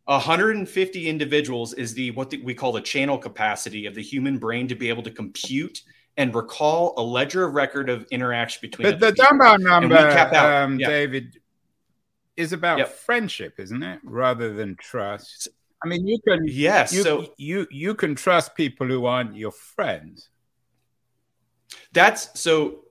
150 0.05 1.07
individuals 1.07 1.73
is 1.73 1.93
the 1.93 2.11
what 2.11 2.29
the, 2.29 2.41
we 2.41 2.53
call 2.53 2.71
the 2.71 2.81
channel 2.81 3.17
capacity 3.17 3.85
of 3.85 3.95
the 3.95 4.01
human 4.01 4.37
brain 4.37 4.67
to 4.67 4.75
be 4.75 4.89
able 4.89 5.03
to 5.03 5.11
compute 5.11 5.81
and 6.17 6.35
recall 6.35 6.93
a 6.97 7.01
ledger 7.01 7.45
of 7.45 7.53
record 7.53 7.89
of 7.89 8.05
interaction 8.11 8.59
between. 8.61 8.87
But 8.87 8.99
the 8.99 9.11
Dunbar 9.13 9.57
number, 9.57 9.95
um, 10.35 10.79
yeah. 10.79 10.87
David, 10.87 11.39
is 12.35 12.53
about 12.53 12.79
yep. 12.79 12.93
friendship, 12.93 13.59
isn't 13.59 13.81
it, 13.81 13.99
rather 14.03 14.53
than 14.53 14.75
trust? 14.75 15.47
I 15.83 15.87
mean, 15.87 16.05
you 16.05 16.19
can 16.27 16.45
yes, 16.47 16.93
you, 16.93 17.03
so 17.03 17.33
you 17.37 17.67
you 17.71 17.95
can 17.95 18.15
trust 18.15 18.55
people 18.55 18.87
who 18.87 19.05
aren't 19.05 19.35
your 19.35 19.51
friends. 19.51 20.29
That's 21.91 22.39
so 22.39 22.83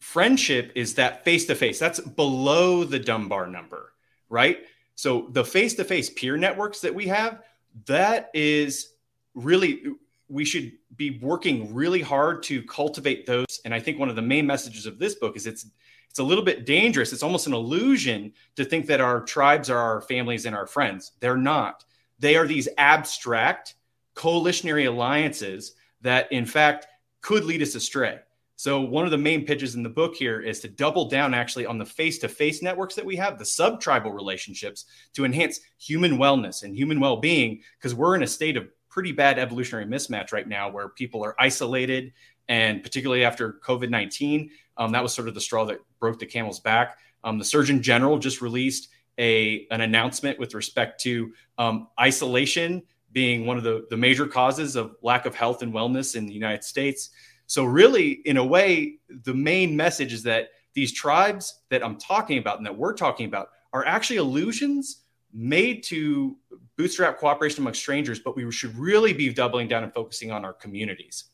Friendship 0.00 0.72
is 0.74 0.94
that 0.94 1.24
face 1.24 1.44
to 1.46 1.54
face. 1.54 1.78
That's 1.78 2.00
below 2.00 2.84
the 2.84 2.98
Dunbar 2.98 3.46
number, 3.46 3.92
right? 4.30 4.58
So 5.00 5.28
the 5.30 5.42
face 5.42 5.72
to 5.76 5.84
face 5.84 6.10
peer 6.10 6.36
networks 6.36 6.80
that 6.80 6.94
we 6.94 7.06
have, 7.06 7.40
that 7.86 8.30
is 8.34 8.96
really, 9.34 9.82
we 10.28 10.44
should 10.44 10.72
be 10.94 11.18
working 11.22 11.72
really 11.72 12.02
hard 12.02 12.42
to 12.42 12.62
cultivate 12.64 13.24
those. 13.24 13.62
And 13.64 13.72
I 13.72 13.80
think 13.80 13.98
one 13.98 14.10
of 14.10 14.16
the 14.16 14.20
main 14.20 14.46
messages 14.46 14.84
of 14.84 14.98
this 14.98 15.14
book 15.14 15.38
is 15.38 15.46
it's, 15.46 15.64
it's 16.10 16.18
a 16.18 16.22
little 16.22 16.44
bit 16.44 16.66
dangerous. 16.66 17.14
It's 17.14 17.22
almost 17.22 17.46
an 17.46 17.54
illusion 17.54 18.34
to 18.56 18.64
think 18.66 18.84
that 18.88 19.00
our 19.00 19.22
tribes 19.22 19.70
are 19.70 19.78
our 19.78 20.02
families 20.02 20.44
and 20.44 20.54
our 20.54 20.66
friends. 20.66 21.12
They're 21.20 21.34
not. 21.34 21.82
They 22.18 22.36
are 22.36 22.46
these 22.46 22.68
abstract 22.76 23.76
coalitionary 24.12 24.84
alliances 24.84 25.76
that, 26.02 26.30
in 26.30 26.44
fact, 26.44 26.88
could 27.22 27.44
lead 27.46 27.62
us 27.62 27.74
astray. 27.74 28.18
So 28.60 28.82
one 28.82 29.06
of 29.06 29.10
the 29.10 29.16
main 29.16 29.46
pitches 29.46 29.74
in 29.74 29.82
the 29.82 29.88
book 29.88 30.14
here 30.14 30.42
is 30.42 30.60
to 30.60 30.68
double 30.68 31.08
down 31.08 31.32
actually 31.32 31.64
on 31.64 31.78
the 31.78 31.86
face-to-face 31.86 32.60
networks 32.60 32.94
that 32.94 33.06
we 33.06 33.16
have, 33.16 33.38
the 33.38 33.44
sub-tribal 33.46 34.12
relationships 34.12 34.84
to 35.14 35.24
enhance 35.24 35.60
human 35.78 36.18
wellness 36.18 36.62
and 36.62 36.76
human 36.76 37.00
well-being 37.00 37.62
because 37.78 37.94
we're 37.94 38.14
in 38.14 38.22
a 38.22 38.26
state 38.26 38.58
of 38.58 38.68
pretty 38.90 39.12
bad 39.12 39.38
evolutionary 39.38 39.86
mismatch 39.86 40.30
right 40.30 40.46
now 40.46 40.68
where 40.68 40.90
people 40.90 41.24
are 41.24 41.34
isolated 41.40 42.12
And 42.50 42.82
particularly 42.82 43.24
after 43.24 43.60
COVID 43.64 43.88
19, 43.88 44.50
um, 44.76 44.92
that 44.92 45.02
was 45.02 45.14
sort 45.14 45.28
of 45.28 45.32
the 45.32 45.40
straw 45.40 45.64
that 45.64 45.78
broke 45.98 46.18
the 46.18 46.26
camel's 46.26 46.60
back. 46.60 46.98
Um, 47.24 47.38
the 47.38 47.46
Surgeon 47.46 47.80
General 47.80 48.18
just 48.18 48.42
released 48.42 48.88
a, 49.16 49.66
an 49.70 49.80
announcement 49.80 50.38
with 50.38 50.52
respect 50.52 51.00
to 51.04 51.32
um, 51.56 51.88
isolation 51.98 52.82
being 53.12 53.46
one 53.46 53.56
of 53.56 53.64
the, 53.64 53.86
the 53.88 53.96
major 53.96 54.26
causes 54.26 54.76
of 54.76 54.96
lack 55.02 55.24
of 55.24 55.34
health 55.34 55.62
and 55.62 55.72
wellness 55.72 56.14
in 56.14 56.26
the 56.26 56.34
United 56.34 56.62
States. 56.62 57.08
So, 57.50 57.64
really, 57.64 58.12
in 58.26 58.36
a 58.36 58.44
way, 58.44 59.00
the 59.24 59.34
main 59.34 59.74
message 59.74 60.12
is 60.12 60.22
that 60.22 60.50
these 60.72 60.92
tribes 60.92 61.62
that 61.70 61.84
I'm 61.84 61.96
talking 61.96 62.38
about 62.38 62.58
and 62.58 62.64
that 62.64 62.78
we're 62.78 62.94
talking 62.94 63.26
about 63.26 63.48
are 63.72 63.84
actually 63.84 64.18
illusions 64.18 65.02
made 65.34 65.82
to 65.86 66.36
bootstrap 66.76 67.18
cooperation 67.18 67.64
among 67.64 67.74
strangers, 67.74 68.20
but 68.20 68.36
we 68.36 68.48
should 68.52 68.76
really 68.76 69.12
be 69.12 69.32
doubling 69.32 69.66
down 69.66 69.82
and 69.82 69.92
focusing 69.92 70.30
on 70.30 70.44
our 70.44 70.52
communities. 70.52 71.24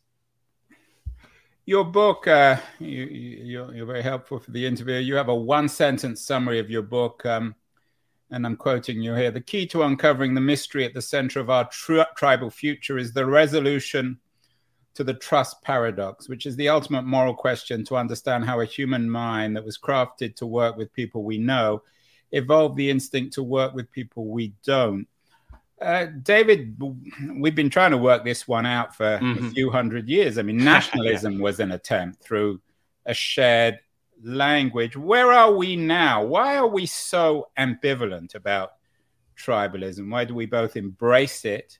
Your 1.67 1.85
book, 1.85 2.27
uh, 2.27 2.57
you, 2.79 3.65
are 3.65 3.75
you, 3.75 3.85
very 3.85 4.01
helpful 4.01 4.39
for 4.39 4.53
the 4.53 4.65
interview. 4.65 4.95
You 4.95 5.17
have 5.17 5.29
a 5.29 5.35
one 5.35 5.69
sentence 5.69 6.23
summary 6.23 6.61
of 6.61 6.71
your 6.71 6.81
book, 6.81 7.27
um, 7.27 7.55
and 8.31 8.47
I'm 8.47 8.57
quoting 8.57 9.03
you 9.03 9.13
here. 9.13 9.31
The 9.31 9.43
key 9.43 9.67
to 9.67 9.83
uncovering 9.83 10.33
the 10.33 10.41
mystery 10.41 10.87
at 10.87 10.95
the 10.95 11.03
center 11.03 11.41
of 11.41 11.51
our 11.51 11.69
tri- 11.69 12.07
tribal 12.17 12.49
future 12.49 12.97
is 12.97 13.13
the 13.13 13.27
resolution 13.27 14.19
to 14.97 15.05
the 15.05 15.15
trust 15.15 15.63
paradox, 15.63 16.29
which 16.29 16.47
is 16.47 16.57
the 16.57 16.69
ultimate 16.69 17.03
moral 17.03 17.35
question 17.35 17.85
to 17.85 17.97
understand 17.97 18.45
how 18.45 18.61
a 18.61 18.65
human 18.65 19.09
mind 19.09 19.55
that 19.55 19.65
was 19.65 19.79
crafted 19.79 20.35
to 20.37 20.47
work 20.47 20.77
with 20.77 20.93
people 20.93 21.23
we 21.23 21.39
know 21.39 21.83
evolved 22.33 22.77
the 22.77 22.91
instinct 22.91 23.35
to 23.35 23.43
work 23.43 23.75
with 23.75 23.93
people 23.93 24.27
we 24.27 24.55
don't. 24.65 25.07
Uh, 25.81 26.07
David, 26.23 26.83
we've 27.37 27.55
been 27.55 27.71
trying 27.71 27.91
to 27.91 27.99
work 27.99 28.25
this 28.25 28.49
one 28.49 28.65
out 28.65 28.97
for 28.97 29.19
mm-hmm. 29.19 29.47
a 29.47 29.51
few 29.51 29.71
hundred 29.71 30.09
years. 30.09 30.39
I 30.39 30.43
mean, 30.43 30.57
nationalism 30.65 31.35
yeah. 31.35 31.43
was 31.43 31.61
an 31.61 31.73
attempt 31.73 32.23
through 32.23 32.61
a 33.05 33.13
shared 33.13 33.79
language. 34.25 34.97
Where 34.97 35.31
are 35.31 35.53
we 35.53 35.77
now? 35.77 36.25
Why 36.25 36.57
are 36.57 36.67
we 36.67 36.87
so 36.87 37.49
ambivalent 37.59 38.35
about 38.35 38.73
tribalism? 39.39 40.11
Why 40.11 40.25
do 40.25 40.35
we 40.35 40.47
both 40.47 40.77
embrace 40.77 41.45
it 41.45 41.79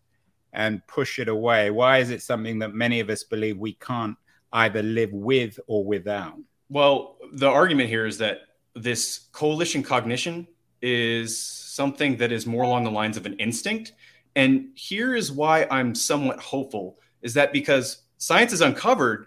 and 0.57 0.85
push 0.87 1.19
it 1.19 1.29
away? 1.29 1.71
Why 1.71 1.99
is 1.99 2.11
it 2.11 2.23
something 2.23 2.59
that 2.59 2.75
many 2.75 2.99
of 3.01 3.11
us 3.11 3.23
believe 3.23 3.59
we 3.59 3.75
can't 3.75 4.17
either 4.53 4.83
live 4.83 5.13
with 5.13 5.61
or 5.69 5.85
without? 5.85 6.39
Well, 6.69 7.19
the 7.33 7.49
argument 7.49 7.89
here 7.89 8.07
is 8.07 8.19
that 8.19 8.41
this 8.75 9.29
coalition 9.33 9.83
cognition 9.83 10.49
is 10.83 11.39
something 11.39 12.17
that 12.17 12.33
is 12.33 12.47
more 12.47 12.65
along 12.65 12.85
the 12.85 12.91
lines 12.91 13.17
of 13.17 13.27
an 13.27 13.35
instinct. 13.35 13.93
And 14.35 14.69
here 14.75 15.15
is 15.15 15.31
why 15.31 15.67
I'm 15.71 15.95
somewhat 15.95 16.41
hopeful 16.41 16.99
is 17.23 17.35
that 17.35 17.53
because 17.53 18.03
science 18.19 18.51
has 18.51 18.61
uncovered 18.61 19.27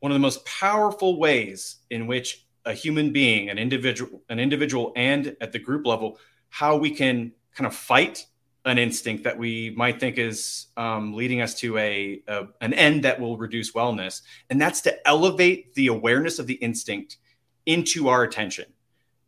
one 0.00 0.12
of 0.12 0.14
the 0.14 0.20
most 0.20 0.44
powerful 0.44 1.18
ways 1.18 1.76
in 1.90 2.06
which 2.06 2.46
a 2.64 2.72
human 2.72 3.12
being, 3.12 3.48
an 3.48 3.58
individual, 3.58 4.22
an 4.28 4.38
individual 4.38 4.92
and 4.96 5.36
at 5.40 5.52
the 5.52 5.58
group 5.58 5.86
level, 5.86 6.18
how 6.48 6.76
we 6.76 6.90
can 6.90 7.32
kind 7.54 7.66
of 7.66 7.74
fight 7.74 8.26
an 8.66 8.78
instinct 8.78 9.24
that 9.24 9.38
we 9.38 9.72
might 9.76 9.98
think 10.00 10.18
is 10.18 10.66
um, 10.76 11.14
leading 11.14 11.40
us 11.40 11.54
to 11.54 11.78
a, 11.78 12.20
a, 12.26 12.48
an 12.60 12.74
end 12.74 13.04
that 13.04 13.18
will 13.18 13.38
reduce 13.38 13.72
wellness, 13.72 14.22
and 14.50 14.60
that's 14.60 14.80
to 14.82 15.08
elevate 15.08 15.72
the 15.74 15.86
awareness 15.86 16.38
of 16.38 16.46
the 16.46 16.54
instinct 16.54 17.16
into 17.64 18.08
our 18.08 18.24
attention. 18.24 18.66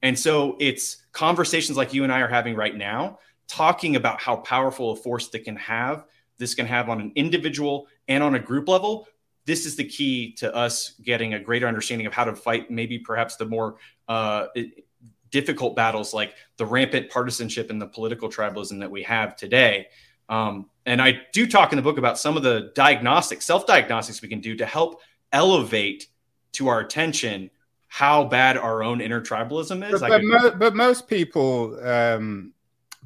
And 0.03 0.19
so 0.19 0.57
it's 0.61 1.05
conversations 1.13 1.79
like 1.79 1.95
you 1.95 2.05
and 2.05 2.13
I 2.13 2.21
are 2.21 2.29
having 2.29 2.55
right 2.55 2.77
now, 2.77 3.21
talking 3.47 3.97
about 3.97 4.21
how 4.21 4.37
powerful 4.37 4.91
a 4.91 4.97
force 4.97 5.29
that 5.29 5.45
can 5.45 5.57
have, 5.57 6.05
this 6.39 6.55
can 6.55 6.67
have 6.67 6.89
on 6.89 7.01
an 7.01 7.13
individual 7.15 7.87
and 8.07 8.23
on 8.23 8.35
a 8.35 8.39
group 8.39 8.69
level. 8.69 9.09
This 9.45 9.67
is 9.67 9.77
the 9.77 9.85
key 9.85 10.35
to 10.35 10.55
us 10.55 10.95
getting 11.03 11.35
a 11.35 11.41
greater 11.41 11.67
understanding 11.67 12.07
of 12.07 12.13
how 12.13 12.25
to 12.25 12.35
fight, 12.37 12.71
maybe 12.71 12.99
perhaps 12.99 13.37
the 13.37 13.47
more 13.47 13.77
uh, 14.09 14.47
difficult 15.31 15.77
battles 15.77 16.15
like 16.15 16.35
the 16.57 16.67
rampant 16.67 17.11
partisanship 17.11 17.71
and 17.71 17.81
the 17.81 17.87
political 17.87 18.29
tribalism 18.29 18.81
that 18.81 18.91
we 18.91 19.03
have 19.03 19.37
today. 19.37 19.87
Um, 20.29 20.69
and 20.87 21.01
I 21.01 21.21
do 21.33 21.47
talk 21.47 21.73
in 21.73 21.77
the 21.77 21.83
book 21.83 21.99
about 21.99 22.19
some 22.19 22.37
of 22.37 22.43
the 22.43 22.73
diagnostics, 22.75 23.45
self 23.45 23.67
diagnostics 23.67 24.23
we 24.23 24.29
can 24.29 24.41
do 24.41 24.57
to 24.57 24.67
help 24.67 25.01
elevate 25.33 26.09
to 26.53 26.69
our 26.69 26.81
attention 26.81 27.51
how 27.89 28.25
bad 28.25 28.57
our 28.57 28.83
own 28.83 29.01
inner 29.01 29.21
tribalism 29.21 29.91
is. 29.93 30.01
But, 30.01 30.09
but, 30.09 30.23
mo- 30.25 30.55
but 30.57 30.75
most 30.75 31.09
people, 31.09 31.79
um, 31.87 32.53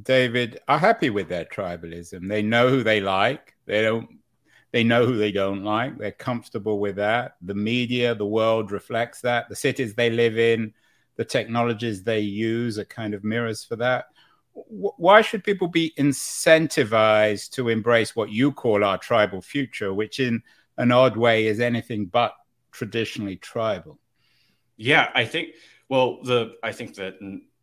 David, 0.03 0.61
are 0.69 0.79
happy 0.79 1.11
with 1.11 1.29
their 1.29 1.45
tribalism. 1.45 2.29
They 2.29 2.43
know 2.43 2.69
who 2.69 2.83
they 2.83 3.01
like. 3.01 3.55
They 3.67 3.83
don't. 3.83 4.19
They 4.73 4.85
know 4.85 5.05
who 5.05 5.19
they 5.19 5.33
don't 5.33 5.65
like. 5.65 5.99
They're 5.99 6.13
comfortable 6.13 6.79
with 6.81 6.97
that. 6.97 7.37
The 7.43 7.55
media, 7.55 8.15
the 8.15 8.27
world 8.27 8.73
reflects 8.73 9.21
that. 9.21 9.51
The 9.51 9.57
cities 9.57 9.95
they 9.95 10.09
live 10.09 10.39
in, 10.39 10.73
the 11.17 11.25
technologies 11.25 12.03
they 12.03 12.21
use 12.21 12.79
are 12.79 12.85
kind 12.85 13.15
of 13.15 13.25
mirrors 13.25 13.65
for 13.65 13.77
that. 13.77 14.07
Why 14.55 15.23
should 15.23 15.45
people 15.45 15.69
be 15.69 15.95
incentivized 15.99 17.51
to 17.53 17.69
embrace 17.69 18.15
what 18.15 18.31
you 18.31 18.53
call 18.53 18.85
our 18.85 18.99
tribal 18.99 19.41
future, 19.41 19.95
which 19.95 20.21
in 20.21 20.43
an 20.77 20.93
odd 20.93 21.17
way 21.17 21.47
is 21.47 21.59
anything 21.59 22.07
but 22.07 22.35
traditionally 22.71 23.37
tribal? 23.37 23.99
Yeah, 24.77 25.09
I 25.15 25.25
think. 25.25 25.51
Well, 25.89 26.23
the 26.23 26.57
I 26.63 26.73
think 26.73 26.95
that 26.97 27.15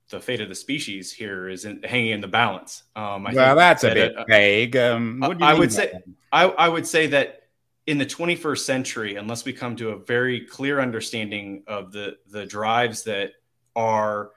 the 0.10 0.20
fate 0.20 0.41
of 0.41 0.50
the 0.50 0.56
species 0.56 1.12
here 1.12 1.50
is 1.50 1.65
in, 1.65 1.84
hanging 1.84 2.12
in 2.12 2.22
the 2.22 2.27
balance. 2.27 2.84
Um, 2.96 3.27
I 3.27 3.34
well, 3.34 3.56
that's 3.56 3.84
that 3.84 3.91
a 3.91 4.10
bit 4.10 4.15
vague. 4.27 4.77
Um, 4.77 5.24
I 5.24 5.53
would 5.53 5.72
say 5.72 5.94
I, 6.32 6.46
I 6.46 6.68
would 6.68 6.88
say 6.88 7.08
that 7.08 7.44
in 7.88 7.98
the 7.98 8.06
21st 8.06 8.60
century, 8.60 9.15
unless 9.15 9.46
we 9.46 9.53
come 9.53 9.75
to 9.77 9.89
a 9.89 9.98
very 9.98 10.41
clear 10.41 10.79
understanding 10.79 11.63
of 11.68 11.91
the 11.91 12.18
the 12.29 12.46
drives 12.46 13.03
that 13.03 13.32
are 13.75 14.31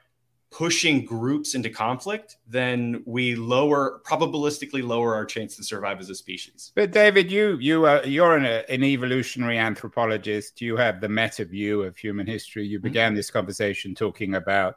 pushing 0.52 1.04
groups 1.04 1.54
into 1.54 1.70
conflict, 1.70 2.36
then 2.46 3.02
we 3.06 3.34
lower 3.34 4.02
probabilistically 4.04 4.86
lower 4.86 5.14
our 5.14 5.24
chance 5.24 5.56
to 5.56 5.64
survive 5.64 5.98
as 5.98 6.10
a 6.10 6.14
species. 6.14 6.72
But 6.74 6.92
David, 6.92 7.32
you 7.32 7.56
you 7.56 7.86
are 7.86 8.04
you're 8.06 8.36
an, 8.36 8.44
an 8.44 8.84
evolutionary 8.84 9.58
anthropologist. 9.58 10.60
You 10.60 10.76
have 10.76 11.00
the 11.00 11.08
meta 11.08 11.44
view 11.44 11.82
of 11.82 11.96
human 11.96 12.26
history. 12.26 12.66
You 12.66 12.78
mm-hmm. 12.78 12.84
began 12.84 13.10
mm-hmm. 13.10 13.16
this 13.16 13.30
conversation 13.30 13.94
talking 13.94 14.34
about 14.34 14.76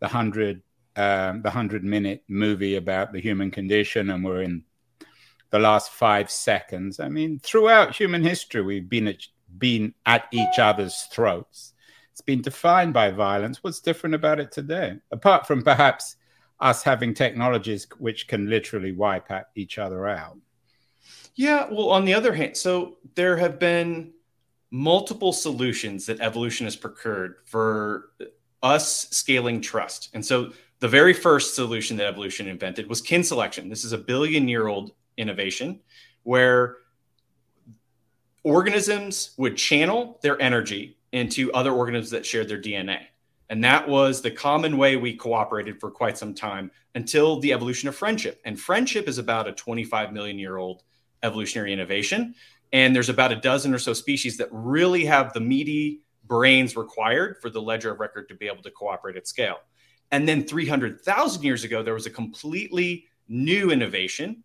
the 0.00 0.08
hundred 0.08 0.62
um, 0.96 1.42
the 1.42 1.50
hundred 1.50 1.82
minute 1.82 2.22
movie 2.28 2.76
about 2.76 3.12
the 3.12 3.20
human 3.20 3.50
condition, 3.50 4.10
and 4.10 4.24
we're 4.24 4.42
in 4.42 4.64
the 5.50 5.58
last 5.58 5.90
five 5.90 6.30
seconds. 6.30 7.00
I 7.00 7.08
mean, 7.08 7.40
throughout 7.42 7.96
human 7.96 8.22
history, 8.22 8.62
we've 8.62 8.88
been 8.88 9.08
at, 9.08 9.26
been 9.58 9.94
at 10.04 10.26
each 10.32 10.58
other's 10.58 11.08
throats 11.12 11.72
it's 12.16 12.22
been 12.22 12.40
defined 12.40 12.94
by 12.94 13.10
violence. 13.10 13.62
What's 13.62 13.80
different 13.80 14.14
about 14.14 14.40
it 14.40 14.50
today? 14.50 14.96
Apart 15.12 15.46
from 15.46 15.60
perhaps 15.60 16.16
us 16.60 16.82
having 16.82 17.12
technologies 17.12 17.86
which 17.98 18.26
can 18.26 18.48
literally 18.48 18.92
wipe 18.92 19.28
each 19.54 19.76
other 19.76 20.08
out. 20.08 20.38
Yeah, 21.34 21.68
well, 21.70 21.90
on 21.90 22.06
the 22.06 22.14
other 22.14 22.32
hand, 22.32 22.56
so 22.56 22.96
there 23.16 23.36
have 23.36 23.58
been 23.58 24.14
multiple 24.70 25.30
solutions 25.30 26.06
that 26.06 26.20
evolution 26.20 26.64
has 26.64 26.74
procured 26.74 27.34
for 27.44 28.12
us 28.62 29.10
scaling 29.10 29.60
trust. 29.60 30.08
And 30.14 30.24
so 30.24 30.52
the 30.78 30.88
very 30.88 31.12
first 31.12 31.54
solution 31.54 31.98
that 31.98 32.06
evolution 32.06 32.48
invented 32.48 32.88
was 32.88 33.02
kin 33.02 33.24
selection. 33.24 33.68
This 33.68 33.84
is 33.84 33.92
a 33.92 33.98
billion 33.98 34.48
year 34.48 34.68
old 34.68 34.92
innovation 35.18 35.80
where 36.22 36.76
organisms 38.42 39.34
would 39.36 39.58
channel 39.58 40.18
their 40.22 40.40
energy 40.40 40.96
into 41.16 41.52
other 41.52 41.72
organisms 41.72 42.10
that 42.10 42.26
shared 42.26 42.48
their 42.48 42.60
DNA. 42.60 43.00
And 43.48 43.62
that 43.64 43.88
was 43.88 44.20
the 44.20 44.30
common 44.30 44.76
way 44.76 44.96
we 44.96 45.16
cooperated 45.16 45.80
for 45.80 45.90
quite 45.90 46.18
some 46.18 46.34
time 46.34 46.70
until 46.94 47.40
the 47.40 47.52
evolution 47.52 47.88
of 47.88 47.94
friendship. 47.94 48.40
And 48.44 48.58
friendship 48.58 49.08
is 49.08 49.18
about 49.18 49.48
a 49.48 49.52
25 49.52 50.12
million 50.12 50.38
year 50.38 50.56
old 50.56 50.82
evolutionary 51.22 51.72
innovation. 51.72 52.34
And 52.72 52.94
there's 52.94 53.08
about 53.08 53.32
a 53.32 53.36
dozen 53.36 53.72
or 53.72 53.78
so 53.78 53.92
species 53.92 54.36
that 54.38 54.48
really 54.50 55.04
have 55.04 55.32
the 55.32 55.40
meaty 55.40 56.02
brains 56.24 56.76
required 56.76 57.36
for 57.40 57.48
the 57.48 57.62
ledger 57.62 57.92
of 57.92 58.00
record 58.00 58.28
to 58.28 58.34
be 58.34 58.48
able 58.48 58.62
to 58.62 58.70
cooperate 58.70 59.16
at 59.16 59.28
scale. 59.28 59.58
And 60.10 60.28
then 60.28 60.44
300,000 60.44 61.42
years 61.42 61.64
ago, 61.64 61.82
there 61.82 61.94
was 61.94 62.06
a 62.06 62.10
completely 62.10 63.06
new 63.28 63.70
innovation 63.70 64.42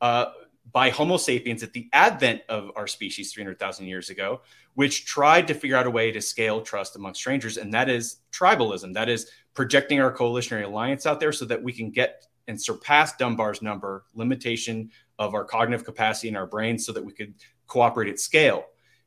uh, 0.00 0.26
by 0.72 0.90
Homo 0.90 1.16
sapiens 1.16 1.62
at 1.62 1.72
the 1.72 1.88
advent 1.92 2.42
of 2.48 2.70
our 2.76 2.86
species 2.86 3.32
300,000 3.32 3.86
years 3.86 4.10
ago, 4.10 4.40
which 4.74 5.06
tried 5.06 5.46
to 5.48 5.54
figure 5.54 5.76
out 5.76 5.86
a 5.86 5.90
way 5.90 6.10
to 6.10 6.20
scale 6.20 6.60
trust 6.60 6.96
among 6.96 7.14
strangers. 7.14 7.56
And 7.56 7.72
that 7.72 7.88
is 7.88 8.18
tribalism. 8.32 8.92
That 8.92 9.08
is 9.08 9.30
projecting 9.54 10.00
our 10.00 10.12
coalitionary 10.12 10.64
alliance 10.64 11.06
out 11.06 11.20
there 11.20 11.32
so 11.32 11.44
that 11.46 11.62
we 11.62 11.72
can 11.72 11.90
get 11.90 12.26
and 12.48 12.60
surpass 12.60 13.16
Dunbar's 13.16 13.62
number 13.62 14.04
limitation 14.14 14.90
of 15.18 15.34
our 15.34 15.44
cognitive 15.44 15.84
capacity 15.84 16.28
in 16.28 16.36
our 16.36 16.46
brains 16.46 16.86
so 16.86 16.92
that 16.92 17.04
we 17.04 17.12
could 17.12 17.34
cooperate 17.66 18.08
at 18.08 18.20
scale. 18.20 18.66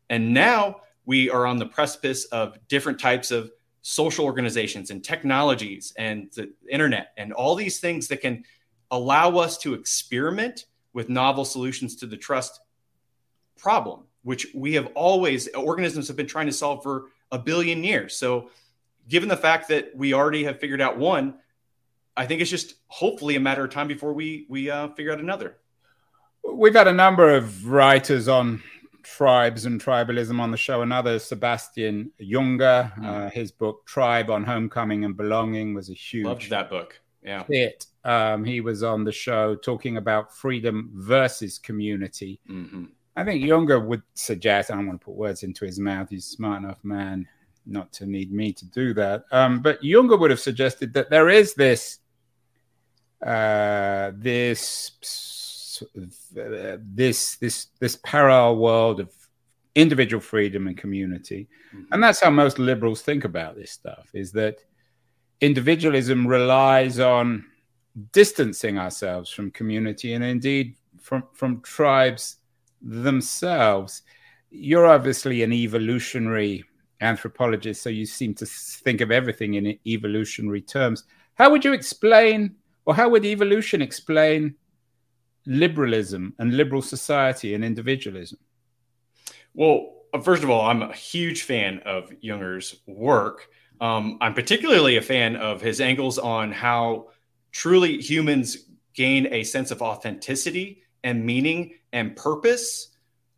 And 0.09 0.33
now 0.33 0.81
we 1.05 1.29
are 1.29 1.45
on 1.45 1.57
the 1.57 1.65
precipice 1.65 2.25
of 2.25 2.57
different 2.67 2.99
types 2.99 3.31
of 3.31 3.51
social 3.81 4.25
organizations 4.25 4.91
and 4.91 5.03
technologies 5.03 5.93
and 5.97 6.29
the 6.33 6.51
internet 6.69 7.13
and 7.17 7.31
all 7.31 7.55
these 7.55 7.79
things 7.79 8.07
that 8.09 8.21
can 8.21 8.43
allow 8.91 9.37
us 9.37 9.57
to 9.59 9.73
experiment 9.73 10.65
with 10.99 11.07
novel 11.07 11.45
solutions 11.45 11.95
to 11.95 12.05
the 12.05 12.17
trust 12.17 12.59
problem. 13.57 14.01
which 14.21 14.47
we 14.53 14.73
have 14.73 14.87
always 14.95 15.47
organisms 15.55 16.09
have 16.09 16.17
been 16.17 16.27
trying 16.27 16.45
to 16.45 16.51
solve 16.51 16.83
for 16.83 17.05
a 17.31 17.39
billion 17.39 17.85
years. 17.85 18.17
So, 18.17 18.49
given 19.07 19.29
the 19.29 19.37
fact 19.37 19.69
that 19.69 19.95
we 19.95 20.13
already 20.13 20.43
have 20.43 20.59
figured 20.59 20.81
out 20.81 20.97
one, 20.97 21.35
I 22.17 22.25
think 22.25 22.41
it's 22.41 22.49
just 22.49 22.73
hopefully 22.87 23.37
a 23.37 23.39
matter 23.39 23.63
of 23.63 23.71
time 23.71 23.87
before 23.87 24.11
we 24.11 24.45
we 24.49 24.69
uh, 24.69 24.89
figure 24.89 25.13
out 25.13 25.21
another. 25.21 25.55
We've 26.43 26.75
had 26.75 26.89
a 26.89 26.93
number 27.05 27.33
of 27.33 27.65
writers 27.65 28.27
on 28.27 28.61
tribes 29.01 29.65
and 29.65 29.81
tribalism 29.81 30.37
on 30.41 30.51
the 30.51 30.57
show. 30.57 30.81
Another, 30.81 31.17
Sebastian 31.17 32.11
Junger, 32.21 32.93
mm. 32.93 33.05
uh, 33.05 33.29
his 33.29 33.53
book 33.53 33.85
"Tribe 33.85 34.29
on 34.29 34.43
Homecoming 34.43 35.05
and 35.05 35.15
Belonging" 35.15 35.73
was 35.73 35.89
a 35.89 35.93
huge. 35.93 36.25
Loved 36.25 36.49
that 36.49 36.69
book. 36.69 36.99
Yeah. 37.23 37.43
Hit. 37.47 37.85
Um, 38.03 38.43
he 38.45 38.61
was 38.61 38.81
on 38.83 39.03
the 39.03 39.11
show 39.11 39.55
talking 39.55 39.97
about 39.97 40.35
freedom 40.35 40.91
versus 40.93 41.57
community. 41.57 42.39
Mm-hmm. 42.49 42.85
I 43.15 43.25
think 43.25 43.43
Junger 43.43 43.83
would 43.85 44.03
suggest. 44.13 44.71
I 44.71 44.75
don't 44.75 44.87
want 44.87 45.01
to 45.01 45.05
put 45.05 45.15
words 45.15 45.43
into 45.43 45.65
his 45.65 45.79
mouth. 45.79 46.09
He's 46.09 46.25
a 46.25 46.29
smart 46.29 46.63
enough 46.63 46.83
man 46.83 47.27
not 47.65 47.91
to 47.93 48.05
need 48.05 48.31
me 48.31 48.53
to 48.53 48.65
do 48.65 48.93
that. 48.93 49.25
Um, 49.31 49.61
but 49.61 49.81
Junger 49.81 50.17
would 50.19 50.31
have 50.31 50.39
suggested 50.39 50.93
that 50.93 51.09
there 51.09 51.29
is 51.29 51.53
this 51.53 51.99
uh, 53.25 54.11
this 54.15 54.91
this 56.95 57.35
this 57.37 57.67
this 57.79 57.99
parallel 58.03 58.57
world 58.57 58.99
of 58.99 59.11
individual 59.75 60.21
freedom 60.21 60.67
and 60.67 60.77
community 60.77 61.47
mm-hmm. 61.73 61.83
and 61.91 62.03
that's 62.03 62.19
how 62.19 62.29
most 62.29 62.59
liberals 62.59 63.01
think 63.01 63.23
about 63.23 63.55
this 63.55 63.71
stuff 63.71 64.09
is 64.13 64.31
that 64.31 64.57
individualism 65.41 66.27
relies 66.27 66.99
on 66.99 67.45
distancing 68.11 68.77
ourselves 68.77 69.29
from 69.29 69.51
community 69.51 70.13
and 70.13 70.23
indeed 70.23 70.75
from 70.99 71.23
from 71.33 71.61
tribes 71.61 72.37
themselves 72.81 74.03
you're 74.51 74.87
obviously 74.87 75.43
an 75.43 75.51
evolutionary 75.51 76.63
anthropologist 77.01 77.81
so 77.81 77.89
you 77.89 78.05
seem 78.05 78.33
to 78.33 78.45
think 78.45 79.01
of 79.01 79.11
everything 79.11 79.55
in 79.55 79.77
evolutionary 79.85 80.61
terms 80.61 81.03
how 81.35 81.49
would 81.49 81.65
you 81.65 81.73
explain 81.73 82.55
or 82.85 82.95
how 82.95 83.07
would 83.09 83.25
evolution 83.25 83.81
explain 83.81 84.55
liberalism 85.45 86.33
and 86.39 86.55
liberal 86.55 86.81
society 86.81 87.53
and 87.53 87.63
individualism? 87.63 88.39
Well, 89.53 89.93
uh, 90.13 90.19
first 90.21 90.43
of 90.43 90.49
all, 90.49 90.61
I'm 90.61 90.81
a 90.81 90.93
huge 90.93 91.43
fan 91.43 91.81
of 91.85 92.11
Junger's 92.21 92.81
work. 92.87 93.49
Um, 93.81 94.17
I'm 94.21 94.33
particularly 94.33 94.97
a 94.97 95.01
fan 95.01 95.35
of 95.35 95.61
his 95.61 95.79
angles 95.79 96.17
on 96.17 96.51
how 96.51 97.09
truly 97.51 98.01
humans 98.01 98.65
gain 98.93 99.27
a 99.33 99.43
sense 99.43 99.71
of 99.71 99.81
authenticity 99.81 100.83
and 101.03 101.25
meaning 101.25 101.73
and 101.93 102.15
purpose 102.15 102.89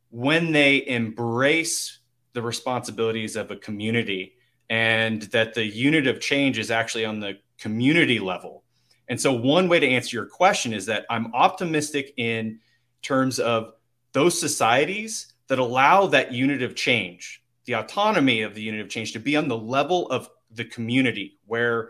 when 0.10 0.52
they 0.52 0.86
embrace 0.88 2.00
the 2.34 2.42
responsibilities 2.42 3.36
of 3.36 3.52
a 3.52 3.56
community 3.56 4.34
and 4.70 5.24
that 5.24 5.54
the 5.54 5.66
unit 5.66 6.08
of 6.08 6.20
change 6.20 6.58
is 6.58 6.72
actually 6.72 7.06
on 7.06 7.20
the 7.20 7.38
community 7.60 8.20
level. 8.20 8.64
And 9.10 9.20
so, 9.20 9.34
one 9.34 9.68
way 9.68 9.80
to 9.80 9.88
answer 9.88 10.16
your 10.16 10.26
question 10.26 10.74
is 10.74 10.86
that 10.86 11.06
I'm 11.10 11.34
optimistic 11.34 12.14
in 12.18 12.60
terms 13.02 13.40
of 13.40 13.74
those 14.14 14.40
societies 14.40 15.34
that 15.48 15.60
allow 15.60 16.08
that 16.08 16.32
unit 16.32 16.62
of 16.62 16.76
change, 16.76 17.41
the 17.66 17.74
autonomy 17.74 18.42
of 18.42 18.56
the 18.56 18.62
unit 18.62 18.82
of 18.82 18.90
change 18.90 19.14
to 19.14 19.20
be 19.20 19.36
on 19.36 19.48
the 19.48 19.58
level 19.58 20.10
of 20.10 20.30
the 20.52 20.66
community 20.66 21.40
where 21.46 21.90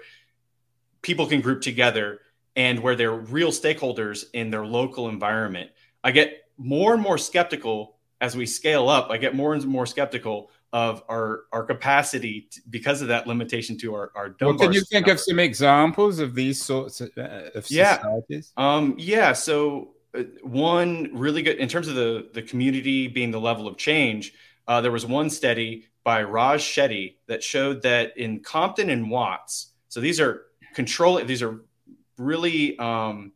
people 1.02 1.26
can 1.26 1.42
group 1.42 1.62
together 1.62 2.20
and 2.56 2.80
where 2.80 2.96
they're 2.96 3.12
real 3.12 3.52
stakeholders 3.52 4.26
in 4.34 4.50
their 4.50 4.66
local 4.66 5.10
environment. 5.10 5.72
I 6.04 6.12
get 6.12 6.44
more 6.58 6.94
and 6.94 7.02
more 7.02 7.18
skeptical 7.18 7.98
as 8.20 8.36
we 8.36 8.46
scale 8.46 8.90
up. 8.90 9.10
I 9.10 9.18
get 9.18 9.36
more 9.36 9.54
and 9.54 9.66
more 9.66 9.86
skeptical 9.86 10.52
of 10.74 11.04
our 11.10 11.42
our 11.52 11.64
capacity 11.64 12.48
to, 12.52 12.62
because 12.70 13.02
of 13.02 13.10
that 13.10 13.28
limitation 13.28 13.78
to 13.78 13.94
our 13.94 14.12
our 14.16 14.36
well, 14.40 14.58
can 14.58 14.72
you 14.72 14.82
think 14.82 15.06
number. 15.08 15.14
of 15.14 15.20
some 15.20 15.40
examples 15.40 16.20
of 16.20 16.34
these 16.34 16.62
sorts 16.62 17.02
of, 17.02 17.12
uh, 17.18 17.50
of 17.56 17.70
yeah. 17.70 17.98
societies 17.98 18.54
um 18.56 18.96
yeah 18.98 19.34
so 19.34 19.90
uh, 20.18 20.24
one 20.44 21.10
really 21.14 21.42
good 21.42 21.58
in 21.58 21.68
terms 21.68 21.90
of 21.90 21.96
the 21.96 22.30
the 22.34 22.42
community 22.42 23.08
being 23.08 23.32
the 23.32 23.40
level 23.40 23.68
of 23.68 23.76
change 23.76 24.34
uh, 24.72 24.82
there 24.82 24.92
was 24.92 25.06
one 25.06 25.30
study 25.30 25.88
by 26.04 26.24
Raj 26.24 26.62
Chetty 26.62 27.16
that 27.28 27.44
showed 27.44 27.82
that 27.82 28.18
in 28.18 28.40
compton 28.40 28.90
and 28.90 29.10
watts 29.10 29.74
so 29.90 30.00
these 30.00 30.20
are 30.20 30.44
control 30.74 31.24
these 31.26 31.42
are 31.42 31.62
really 32.18 32.78
um, 32.80 33.34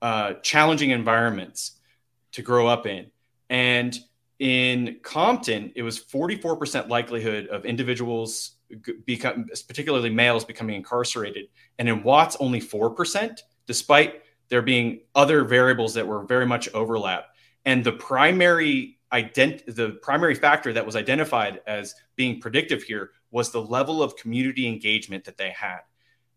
uh, 0.00 0.34
challenging 0.42 0.90
environments 0.90 1.72
to 2.32 2.42
grow 2.42 2.66
up 2.66 2.86
in 2.86 3.10
and 3.50 3.98
in 4.42 4.96
Compton, 5.02 5.70
it 5.76 5.82
was 5.82 6.00
44% 6.00 6.88
likelihood 6.88 7.46
of 7.46 7.64
individuals 7.64 8.56
become, 9.04 9.46
particularly 9.68 10.10
males, 10.10 10.44
becoming 10.44 10.74
incarcerated. 10.74 11.46
And 11.78 11.88
in 11.88 12.02
Watts, 12.02 12.36
only 12.40 12.60
4%, 12.60 13.38
despite 13.68 14.22
there 14.48 14.62
being 14.62 15.02
other 15.14 15.44
variables 15.44 15.94
that 15.94 16.08
were 16.08 16.24
very 16.24 16.44
much 16.44 16.68
overlap. 16.74 17.26
And 17.64 17.84
the 17.84 17.92
primary 17.92 18.98
ident- 19.12 19.74
the 19.74 19.98
primary 20.02 20.34
factor 20.34 20.72
that 20.72 20.84
was 20.84 20.96
identified 20.96 21.60
as 21.66 21.94
being 22.16 22.40
predictive 22.40 22.82
here 22.82 23.10
was 23.30 23.50
the 23.50 23.62
level 23.62 24.02
of 24.02 24.16
community 24.16 24.66
engagement 24.66 25.24
that 25.24 25.36
they 25.36 25.50
had. 25.50 25.80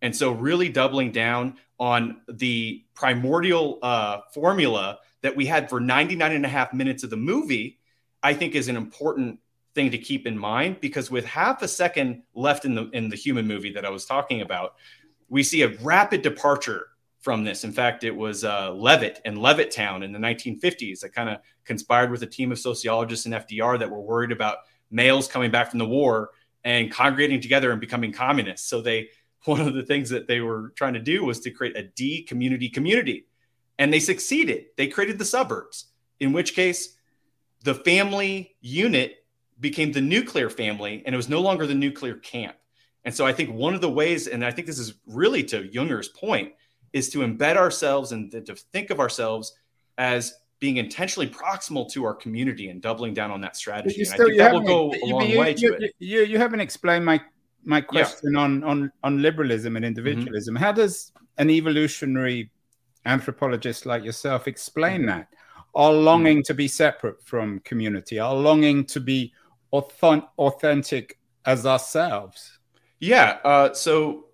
And 0.01 0.15
so, 0.15 0.31
really 0.31 0.69
doubling 0.69 1.11
down 1.11 1.57
on 1.79 2.21
the 2.27 2.83
primordial 2.93 3.79
uh, 3.81 4.19
formula 4.33 4.99
that 5.21 5.35
we 5.35 5.45
had 5.45 5.69
for 5.69 5.79
99 5.79 6.31
and 6.31 6.45
a 6.45 6.49
half 6.49 6.73
minutes 6.73 7.03
of 7.03 7.09
the 7.09 7.17
movie 7.17 7.79
I 8.25 8.33
think 8.33 8.55
is 8.55 8.69
an 8.69 8.75
important 8.75 9.39
thing 9.75 9.91
to 9.91 9.99
keep 9.99 10.25
in 10.25 10.35
mind 10.35 10.81
because 10.81 11.11
with 11.11 11.25
half 11.25 11.61
a 11.61 11.67
second 11.67 12.23
left 12.33 12.65
in 12.65 12.73
the 12.73 12.89
in 12.89 13.07
the 13.07 13.15
human 13.15 13.45
movie 13.45 13.71
that 13.73 13.85
I 13.85 13.91
was 13.91 14.03
talking 14.03 14.41
about, 14.41 14.73
we 15.29 15.43
see 15.43 15.61
a 15.61 15.77
rapid 15.83 16.23
departure 16.23 16.87
from 17.25 17.43
this. 17.43 17.63
In 17.63 17.71
fact, 17.71 18.03
it 18.03 18.15
was 18.15 18.43
uh, 18.43 18.71
Levitt 18.71 19.19
and 19.25 19.37
Levittown 19.37 20.03
in 20.03 20.11
the 20.11 20.19
1950s 20.19 20.99
that 20.99 21.09
kind 21.09 21.27
of 21.27 21.39
conspired 21.63 22.11
with 22.11 22.21
a 22.21 22.27
team 22.27 22.51
of 22.51 22.59
sociologists 22.59 23.25
and 23.25 23.33
FDR 23.33 23.79
that 23.79 23.89
were 23.89 23.99
worried 23.99 24.31
about 24.31 24.59
males 24.91 25.27
coming 25.27 25.49
back 25.49 25.71
from 25.71 25.79
the 25.79 25.87
war 25.87 26.29
and 26.63 26.91
congregating 26.91 27.41
together 27.41 27.71
and 27.71 27.81
becoming 27.81 28.13
communists. 28.13 28.69
So 28.69 28.79
they 28.79 29.09
one 29.45 29.59
of 29.59 29.73
the 29.73 29.81
things 29.81 30.11
that 30.11 30.27
they 30.27 30.39
were 30.39 30.71
trying 30.75 30.93
to 30.93 30.99
do 30.99 31.25
was 31.25 31.39
to 31.39 31.49
create 31.49 31.75
a 31.75 31.81
D 31.81 32.21
community 32.21 32.69
community. 32.69 33.25
And 33.79 33.91
they 33.91 33.99
succeeded. 33.99 34.65
They 34.77 34.87
created 34.87 35.17
the 35.17 35.25
suburbs, 35.25 35.85
in 36.19 36.31
which 36.31 36.53
case 36.53 36.95
the 37.63 37.73
family 37.73 38.55
unit 38.61 39.25
became 39.59 39.91
the 39.91 40.01
nuclear 40.01 40.51
family 40.51 41.01
and 41.03 41.15
it 41.15 41.17
was 41.17 41.27
no 41.27 41.41
longer 41.41 41.65
the 41.65 41.73
nuclear 41.73 42.17
camp. 42.17 42.55
And 43.03 43.15
so 43.15 43.25
I 43.25 43.33
think 43.33 43.51
one 43.51 43.73
of 43.73 43.81
the 43.81 43.89
ways, 43.89 44.27
and 44.27 44.45
I 44.45 44.51
think 44.51 44.67
this 44.67 44.79
is 44.79 44.93
really 45.07 45.43
to 45.45 45.67
Junger's 45.67 46.09
point, 46.09 46.53
is 46.95 47.09
to 47.09 47.17
embed 47.19 47.57
ourselves 47.57 48.13
and 48.13 48.31
to 48.31 48.55
think 48.55 48.89
of 48.89 49.01
ourselves 49.01 49.57
as 49.97 50.33
being 50.59 50.77
intentionally 50.77 51.29
proximal 51.29 51.91
to 51.91 52.05
our 52.05 52.15
community 52.15 52.69
and 52.69 52.81
doubling 52.81 53.13
down 53.13 53.31
on 53.31 53.41
that 53.41 53.57
strategy. 53.57 53.99
And 53.99 54.07
still, 54.07 54.27
I 54.27 54.29
think 54.29 54.37
that 54.39 54.53
will 54.53 54.61
go 54.61 54.93
a 55.03 55.05
long 55.05 55.29
you, 55.29 55.39
way 55.39 55.49
you, 55.57 55.77
to 55.77 55.83
it. 55.83 55.91
You, 55.99 56.21
you 56.21 56.37
haven't 56.37 56.61
explained 56.61 57.03
my 57.05 57.21
my 57.65 57.81
question 57.81 58.31
yeah. 58.33 58.39
on, 58.39 58.63
on 58.63 58.91
on 59.03 59.21
liberalism 59.21 59.75
and 59.75 59.83
individualism. 59.83 60.55
Mm-hmm. 60.55 60.63
How 60.63 60.71
does 60.71 61.11
an 61.37 61.49
evolutionary 61.49 62.49
anthropologist 63.05 63.85
like 63.85 64.05
yourself 64.05 64.47
explain 64.47 65.01
mm-hmm. 65.01 65.19
that? 65.19 65.27
Our 65.75 65.91
longing 65.91 66.43
to 66.43 66.53
be 66.53 66.69
separate 66.69 67.21
from 67.21 67.59
community, 67.65 68.19
our 68.19 68.33
longing 68.33 68.85
to 68.85 69.01
be 69.01 69.33
authentic 69.73 71.19
as 71.45 71.65
ourselves. 71.65 72.59
Yeah. 73.01 73.39
Uh, 73.43 73.73
so 73.73 74.24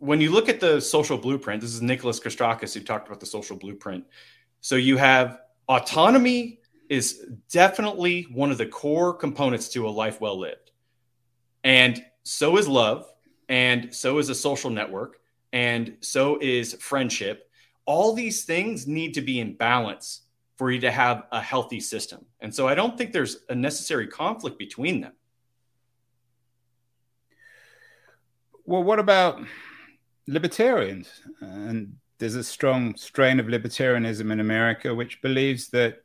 when 0.00 0.18
you 0.18 0.30
look 0.30 0.48
at 0.48 0.60
the 0.60 0.80
social 0.80 1.18
blueprint, 1.18 1.60
this 1.60 1.74
is 1.74 1.82
Nicholas 1.82 2.18
Christakis 2.18 2.72
who 2.72 2.80
talked 2.80 3.06
about 3.06 3.20
the 3.20 3.26
social 3.26 3.56
blueprint. 3.56 4.04
So 4.62 4.76
you 4.76 4.96
have 4.96 5.40
autonomy 5.68 6.60
is 6.88 7.26
definitely 7.52 8.22
one 8.32 8.50
of 8.50 8.56
the 8.56 8.66
core 8.66 9.12
components 9.12 9.68
to 9.68 9.86
a 9.86 9.90
life 9.90 10.18
well 10.20 10.38
lived. 10.38 10.72
And 11.64 12.02
so 12.22 12.56
is 12.56 12.66
love, 12.66 13.12
and 13.50 13.94
so 13.94 14.18
is 14.18 14.30
a 14.30 14.34
social 14.34 14.70
network, 14.70 15.20
and 15.52 15.96
so 16.00 16.38
is 16.40 16.74
friendship. 16.74 17.50
All 17.84 18.14
these 18.14 18.44
things 18.44 18.86
need 18.86 19.12
to 19.14 19.20
be 19.20 19.38
in 19.38 19.54
balance 19.54 20.22
for 20.56 20.70
you 20.70 20.80
to 20.80 20.90
have 20.90 21.24
a 21.30 21.42
healthy 21.42 21.80
system. 21.80 22.24
And 22.40 22.54
so 22.54 22.66
I 22.66 22.74
don't 22.74 22.96
think 22.96 23.12
there's 23.12 23.38
a 23.50 23.54
necessary 23.54 24.06
conflict 24.06 24.58
between 24.58 25.02
them. 25.02 25.12
Well, 28.64 28.82
what 28.82 28.98
about 28.98 29.42
libertarians? 30.30 31.08
And 31.40 31.96
there's 32.18 32.36
a 32.36 32.44
strong 32.44 32.94
strain 32.96 33.40
of 33.40 33.46
libertarianism 33.46 34.30
in 34.30 34.40
America 34.40 34.94
which 34.94 35.20
believes 35.22 35.68
that 35.70 36.02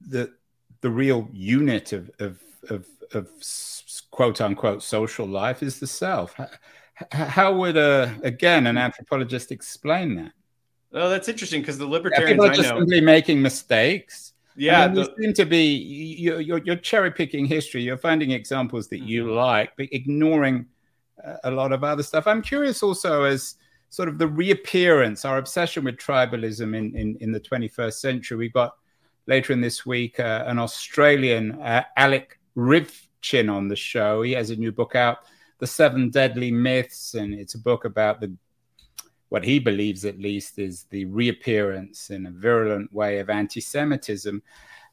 the 0.00 0.32
the 0.80 0.90
real 0.90 1.28
unit 1.32 1.92
of 1.92 2.10
of 2.18 2.42
of, 2.70 2.86
of 3.12 3.28
quote 4.10 4.40
unquote 4.40 4.82
social 4.82 5.26
life 5.26 5.62
is 5.62 5.78
the 5.78 5.86
self. 5.86 6.34
How, 6.34 6.48
how 7.10 7.54
would 7.54 7.76
a 7.76 8.16
again 8.22 8.66
an 8.66 8.78
anthropologist 8.78 9.52
explain 9.52 10.14
that? 10.16 10.32
Well, 10.92 11.10
that's 11.10 11.28
interesting 11.28 11.60
because 11.60 11.78
the 11.78 11.86
libertarians 11.86 12.30
yeah, 12.30 12.34
people 12.34 12.46
are 12.46 12.54
just 12.54 12.68
simply 12.68 13.00
making 13.00 13.40
mistakes. 13.42 14.32
Yeah, 14.56 14.84
I 14.84 14.86
mean, 14.86 14.94
the, 14.96 15.00
you 15.02 15.24
seem 15.24 15.32
to 15.34 15.44
be 15.44 15.64
you're, 15.64 16.40
you're, 16.40 16.58
you're 16.58 16.76
cherry 16.76 17.10
picking 17.10 17.46
history. 17.46 17.82
You're 17.82 17.96
finding 17.96 18.32
examples 18.32 18.88
that 18.88 19.00
you 19.00 19.24
mm-hmm. 19.24 19.36
like, 19.36 19.72
but 19.76 19.86
ignoring 19.92 20.66
a 21.44 21.50
lot 21.50 21.72
of 21.72 21.84
other 21.84 22.02
stuff. 22.02 22.26
I'm 22.26 22.42
curious 22.42 22.82
also 22.82 23.24
as 23.24 23.56
sort 23.88 24.08
of 24.08 24.18
the 24.18 24.26
reappearance, 24.26 25.24
our 25.24 25.38
obsession 25.38 25.84
with 25.84 25.96
tribalism 25.96 26.76
in 26.76 26.96
in, 26.96 27.16
in 27.20 27.32
the 27.32 27.40
21st 27.40 27.94
century. 27.94 28.36
We've 28.36 28.52
got 28.52 28.76
later 29.26 29.52
in 29.52 29.60
this 29.60 29.86
week 29.86 30.18
uh, 30.20 30.44
an 30.46 30.58
Australian, 30.58 31.60
uh, 31.60 31.84
Alec 31.96 32.38
Ryvchin, 32.56 33.52
on 33.52 33.68
the 33.68 33.76
show. 33.76 34.22
He 34.22 34.32
has 34.32 34.50
a 34.50 34.56
new 34.56 34.72
book 34.72 34.94
out, 34.94 35.18
The 35.58 35.66
Seven 35.66 36.10
Deadly 36.10 36.50
Myths, 36.50 37.14
and 37.14 37.34
it's 37.34 37.54
a 37.54 37.58
book 37.58 37.84
about 37.84 38.20
the 38.20 38.32
what 39.28 39.44
he 39.44 39.60
believes, 39.60 40.04
at 40.04 40.18
least, 40.18 40.58
is 40.58 40.86
the 40.90 41.04
reappearance 41.04 42.10
in 42.10 42.26
a 42.26 42.30
virulent 42.32 42.92
way 42.92 43.20
of 43.20 43.30
anti 43.30 43.60
Semitism. 43.60 44.42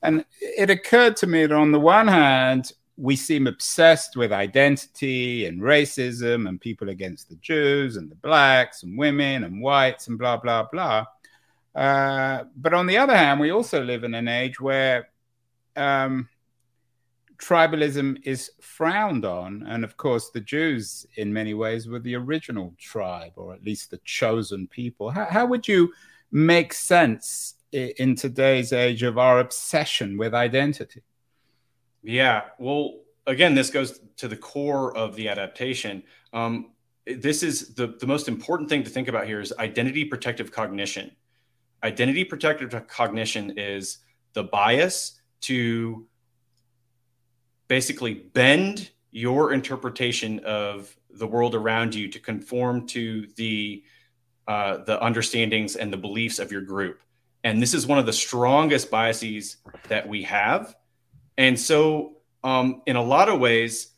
And 0.03 0.23
it 0.39 0.69
occurred 0.69 1.17
to 1.17 1.27
me 1.27 1.47
that 1.47 1.55
on 1.55 1.71
the 1.71 1.79
one 1.79 2.07
hand, 2.07 2.71
we 2.97 3.15
seem 3.15 3.45
obsessed 3.45 4.17
with 4.17 4.33
identity 4.33 5.45
and 5.45 5.61
racism 5.61 6.49
and 6.49 6.59
people 6.59 6.89
against 6.89 7.29
the 7.29 7.35
Jews 7.35 7.95
and 7.95 8.09
the 8.09 8.15
blacks 8.15 8.81
and 8.81 8.97
women 8.97 9.43
and 9.43 9.61
whites 9.61 10.07
and 10.07 10.17
blah, 10.17 10.37
blah, 10.37 10.63
blah. 10.71 11.05
Uh, 11.75 12.45
but 12.55 12.73
on 12.73 12.87
the 12.87 12.97
other 12.97 13.15
hand, 13.15 13.39
we 13.39 13.51
also 13.51 13.83
live 13.83 14.03
in 14.03 14.15
an 14.15 14.27
age 14.27 14.59
where 14.59 15.09
um, 15.75 16.27
tribalism 17.37 18.17
is 18.23 18.49
frowned 18.61 19.25
on. 19.25 19.63
And 19.67 19.83
of 19.83 19.95
course, 19.95 20.31
the 20.31 20.41
Jews, 20.41 21.05
in 21.17 21.31
many 21.31 21.53
ways, 21.53 21.87
were 21.87 21.99
the 21.99 22.15
original 22.15 22.73
tribe, 22.79 23.33
or 23.35 23.53
at 23.53 23.63
least 23.63 23.91
the 23.91 23.99
chosen 24.05 24.67
people. 24.67 25.11
How, 25.11 25.25
how 25.25 25.45
would 25.45 25.67
you 25.67 25.93
make 26.31 26.73
sense 26.73 27.53
in 27.71 28.15
today's 28.15 28.73
age 28.73 29.03
of 29.03 29.19
our 29.19 29.39
obsession 29.39 30.17
with 30.17 30.33
identity? 30.33 31.03
Yeah. 32.07 32.43
Well, 32.57 33.01
again, 33.25 33.53
this 33.53 33.69
goes 33.69 33.99
to 34.15 34.29
the 34.29 34.37
core 34.37 34.95
of 34.95 35.17
the 35.17 35.27
adaptation. 35.27 36.03
Um, 36.31 36.71
this 37.05 37.43
is 37.43 37.73
the, 37.75 37.97
the 37.99 38.07
most 38.07 38.29
important 38.29 38.69
thing 38.69 38.83
to 38.83 38.89
think 38.89 39.09
about 39.09 39.27
here 39.27 39.41
is 39.41 39.51
identity 39.59 40.05
protective 40.05 40.49
cognition. 40.49 41.11
Identity 41.83 42.23
protective 42.23 42.87
cognition 42.87 43.55
is 43.57 43.97
the 44.31 44.43
bias 44.43 45.19
to 45.41 46.07
basically 47.67 48.13
bend 48.13 48.91
your 49.11 49.51
interpretation 49.51 50.39
of 50.45 50.95
the 51.09 51.27
world 51.27 51.55
around 51.55 51.93
you 51.93 52.07
to 52.07 52.19
conform 52.19 52.87
to 52.87 53.27
the 53.35 53.83
uh, 54.47 54.77
the 54.85 55.03
understandings 55.03 55.75
and 55.75 55.91
the 55.91 55.97
beliefs 55.97 56.39
of 56.39 56.53
your 56.53 56.61
group. 56.61 57.01
And 57.43 57.61
this 57.61 57.73
is 57.73 57.85
one 57.85 57.99
of 57.99 58.05
the 58.05 58.13
strongest 58.13 58.89
biases 58.89 59.57
that 59.89 60.07
we 60.07 60.23
have. 60.23 60.76
And 61.37 61.59
so, 61.59 62.17
um, 62.43 62.81
in 62.85 62.95
a 62.95 63.03
lot 63.03 63.29
of 63.29 63.39
ways, 63.39 63.93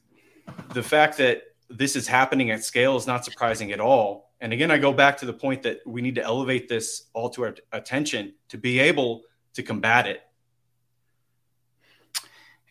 the 0.73 0.84
fact 0.84 1.17
that 1.17 1.43
this 1.69 1.95
is 1.95 2.08
happening 2.08 2.52
at 2.52 2.63
scale 2.63 2.97
is 2.97 3.08
not 3.08 3.23
surprising 3.23 3.71
at 3.71 3.80
all. 3.80 4.32
And 4.41 4.54
again, 4.54 4.71
I 4.71 4.78
go 4.78 4.93
back 4.93 5.17
to 5.17 5.25
the 5.25 5.34
point 5.34 5.63
that 5.63 5.80
we 5.86 6.02
need 6.02 6.15
to 6.15 6.23
elevate 6.23 6.67
this 6.67 7.06
all 7.13 7.30
to 7.32 7.43
our 7.43 7.56
attention 7.71 8.34
to 8.49 8.58
be 8.58 8.80
able 8.80 9.23
to 9.54 9.63
combat 9.63 10.08
it. 10.08 10.21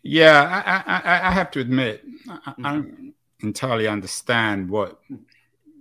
Yeah, 0.03 0.63
I, 0.65 0.93
I, 0.93 1.29
I 1.29 1.31
have 1.33 1.51
to 1.53 1.61
admit, 1.61 2.05
I, 2.29 2.55
I, 2.57 2.73
don't 2.73 2.93
mm-hmm. 2.93 3.47
entirely 3.47 3.87
understand 3.87 4.71
what 4.71 5.01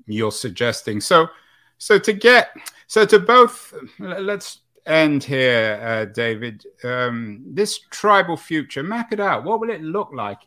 you're 0.05 0.31
suggesting. 0.31 0.99
So, 0.99 1.29
so 1.77 1.97
to 1.99 2.13
get, 2.13 2.51
so 2.87 3.05
to 3.05 3.19
both, 3.19 3.73
let's 3.99 4.59
end 4.87 5.23
here, 5.23 5.79
uh, 5.83 6.05
David. 6.05 6.65
Um, 6.83 7.43
this 7.45 7.79
tribal 7.91 8.37
future, 8.37 8.83
map 8.83 9.13
it 9.13 9.19
out. 9.19 9.43
What 9.43 9.59
will 9.59 9.69
it 9.69 9.81
look 9.81 10.09
like? 10.13 10.39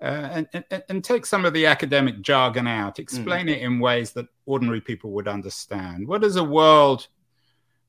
Uh, 0.00 0.44
and, 0.52 0.64
and, 0.70 0.82
and, 0.88 1.04
take 1.04 1.24
some 1.24 1.44
of 1.44 1.54
the 1.54 1.66
academic 1.66 2.20
jargon 2.20 2.66
out. 2.66 2.98
Explain 2.98 3.46
mm. 3.46 3.52
it 3.52 3.62
in 3.62 3.78
ways 3.78 4.12
that 4.12 4.26
ordinary 4.44 4.80
people 4.80 5.12
would 5.12 5.28
understand. 5.28 6.06
What 6.06 6.24
is 6.24 6.36
a 6.36 6.44
world, 6.44 7.06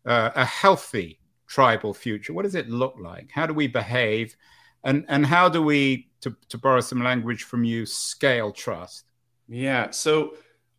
uh, 0.06 0.30
a 0.36 0.46
healthy 0.46 1.20
tribal 1.48 1.94
future? 1.94 2.32
What 2.32 2.44
does 2.44 2.56
it 2.56 2.70
look 2.70 2.96
like? 3.00 3.32
How 3.32 3.46
do 3.46 3.54
we 3.54 3.68
behave? 3.68 4.38
and 4.86 5.04
and 5.10 5.26
how 5.26 5.50
do 5.50 5.62
we 5.62 6.08
to, 6.22 6.34
to 6.48 6.58
borrow 6.58 6.80
some 6.80 7.04
language 7.04 7.44
from 7.44 7.66
you 7.66 7.86
scale 7.86 8.52
trust 8.52 9.06
yeah 9.50 9.90
so 9.90 10.36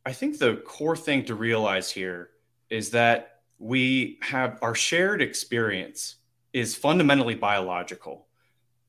i 0.07 0.13
think 0.13 0.39
the 0.39 0.57
core 0.65 0.97
thing 0.97 1.25
to 1.25 1.35
realize 1.35 1.91
here 1.91 2.31
is 2.71 2.91
that 2.91 3.36
we 3.59 4.19
have 4.23 4.59
our 4.63 4.75
shared 4.75 5.23
experience 5.23 6.17
is 6.53 6.75
fundamentally 6.75 7.35
biological 7.35 8.27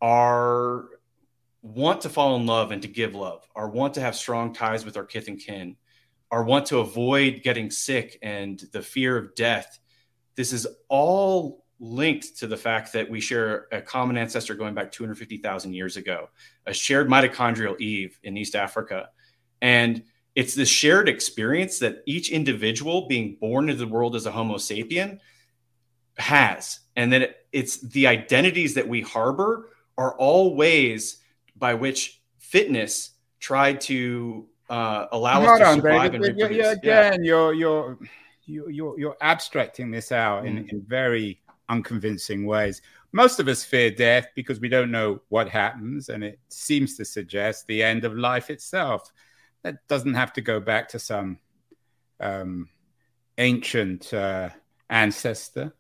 our 0.02 0.90
want 1.62 2.02
to 2.02 2.10
fall 2.10 2.36
in 2.36 2.46
love 2.46 2.72
and 2.72 2.82
to 2.82 2.88
give 2.88 3.16
love 3.16 3.48
our 3.56 3.70
want 3.70 3.94
to 3.94 4.02
have 4.02 4.16
strong 4.16 4.54
ties 4.54 4.86
with 4.86 4.98
our 4.98 5.06
kith 5.06 5.28
and 5.28 5.40
kin 5.40 5.76
our 6.32 6.44
want 6.44 6.66
to 6.66 6.80
avoid 6.80 7.42
getting 7.44 7.72
sick 7.72 8.20
and 8.22 8.64
the 8.74 8.82
fear 8.82 9.18
of 9.18 9.34
death 9.36 9.80
this 10.36 10.54
is 10.54 10.68
all 10.88 11.66
linked 11.80 12.38
to 12.38 12.48
the 12.48 12.58
fact 12.58 12.94
that 12.94 13.10
we 13.10 13.20
share 13.20 13.68
a 13.72 13.82
common 13.82 14.18
ancestor 14.18 14.56
going 14.56 14.74
back 14.74 14.92
250,000 14.92 15.74
years 15.74 15.98
ago, 15.98 16.30
a 16.66 16.74
shared 16.74 17.08
mitochondrial 17.08 17.80
Eve 17.80 18.18
in 18.24 18.38
East 18.38 18.56
Africa. 18.56 19.10
And 19.62 20.04
it's 20.38 20.54
this 20.54 20.70
shared 20.70 21.10
experience 21.10 21.80
that 21.80 22.04
each 22.06 22.30
individual 22.30 23.08
being 23.08 23.36
born 23.42 23.70
into 23.70 23.84
the 23.84 23.92
world 23.92 24.16
as 24.16 24.28
a 24.28 24.32
Homo 24.32 24.58
sapien 24.58 25.18
has. 26.20 26.82
And 26.96 27.12
that 27.12 27.48
it's 27.52 27.82
the 27.82 28.06
identities 28.06 28.76
that 28.76 28.88
we 28.88 29.02
harbor 29.02 29.72
are 29.98 30.16
all 30.20 30.56
ways 30.56 31.24
by 31.56 31.74
which 31.74 32.22
fitness 32.38 33.16
tried 33.40 33.82
to 33.82 34.46
uh, 34.70 35.08
allow 35.12 35.40
Hold 35.40 35.50
us 35.50 35.58
to 35.58 35.66
on, 35.66 35.76
survive 35.78 36.12
David. 36.12 36.28
and 36.28 36.38
reproduce. 36.38 36.68
again, 36.74 37.24
yeah. 37.24 37.28
you're, 37.28 37.54
you're, 37.56 37.98
you're, 38.46 39.00
you're 39.00 39.18
abstracting 39.22 39.90
this 39.90 40.12
out 40.12 40.44
mm. 40.44 40.50
in, 40.50 40.70
in 40.70 40.82
very 40.84 41.42
unconvincing 41.68 42.46
ways. 42.46 42.84
Most 43.12 43.40
of 43.40 43.48
us 43.48 43.64
fear 43.64 43.90
death 43.90 44.28
because 44.36 44.60
we 44.60 44.70
don't 44.70 44.92
know 44.92 45.20
what 45.30 45.50
happens, 45.50 46.10
and 46.10 46.24
it 46.24 46.40
seems 46.50 46.96
to 46.98 47.06
suggest 47.06 47.66
the 47.66 47.82
end 47.82 48.06
of 48.06 48.16
life 48.16 48.52
itself. 48.52 49.12
That 49.64 49.88
doesn't 49.88 50.14
have 50.14 50.34
to 50.34 50.42
go 50.42 50.60
back 50.60 50.90
to 50.90 51.00
some 51.00 51.40
um, 52.20 52.70
ancient 53.38 54.14
uh, 54.14 54.50
ancestor. 54.90 55.74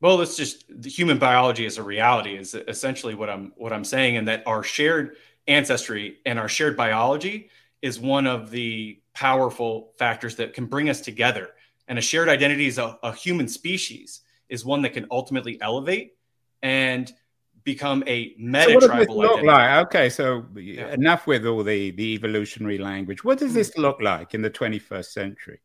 Well, 0.00 0.20
it's 0.20 0.36
just 0.36 0.64
human 0.84 1.18
biology 1.18 1.66
as 1.66 1.78
a 1.78 1.82
reality 1.82 2.36
is 2.36 2.54
essentially 2.54 3.14
what 3.14 3.28
I'm 3.28 3.52
what 3.56 3.72
I'm 3.72 3.84
saying, 3.84 4.16
and 4.16 4.28
that 4.28 4.44
our 4.46 4.62
shared 4.62 5.16
ancestry 5.48 6.18
and 6.24 6.38
our 6.38 6.48
shared 6.48 6.76
biology 6.76 7.50
is 7.82 7.98
one 7.98 8.26
of 8.26 8.50
the 8.50 9.00
powerful 9.14 9.92
factors 9.98 10.36
that 10.36 10.52
can 10.52 10.66
bring 10.66 10.88
us 10.88 11.00
together 11.00 11.50
and 11.88 11.98
a 11.98 12.02
shared 12.02 12.28
identity 12.28 12.66
is 12.66 12.78
a, 12.78 12.98
a 13.02 13.12
human 13.12 13.48
species 13.48 14.20
is 14.48 14.64
one 14.64 14.82
that 14.82 14.92
can 14.92 15.06
ultimately 15.10 15.60
elevate 15.60 16.14
and 16.62 17.12
become 17.64 18.02
a 18.06 18.34
meta 18.38 18.78
so 18.80 18.86
tribal 18.86 19.18
look 19.18 19.42
like? 19.42 19.86
Okay, 19.86 20.08
so 20.08 20.44
yeah. 20.56 20.92
enough 20.92 21.26
with 21.26 21.46
all 21.46 21.62
the 21.62 21.90
the 21.92 22.14
evolutionary 22.14 22.78
language. 22.78 23.24
What 23.24 23.38
does 23.38 23.54
this 23.54 23.76
look 23.76 24.00
like 24.00 24.34
in 24.34 24.42
the 24.42 24.50
21st 24.50 25.06
century? 25.06 25.60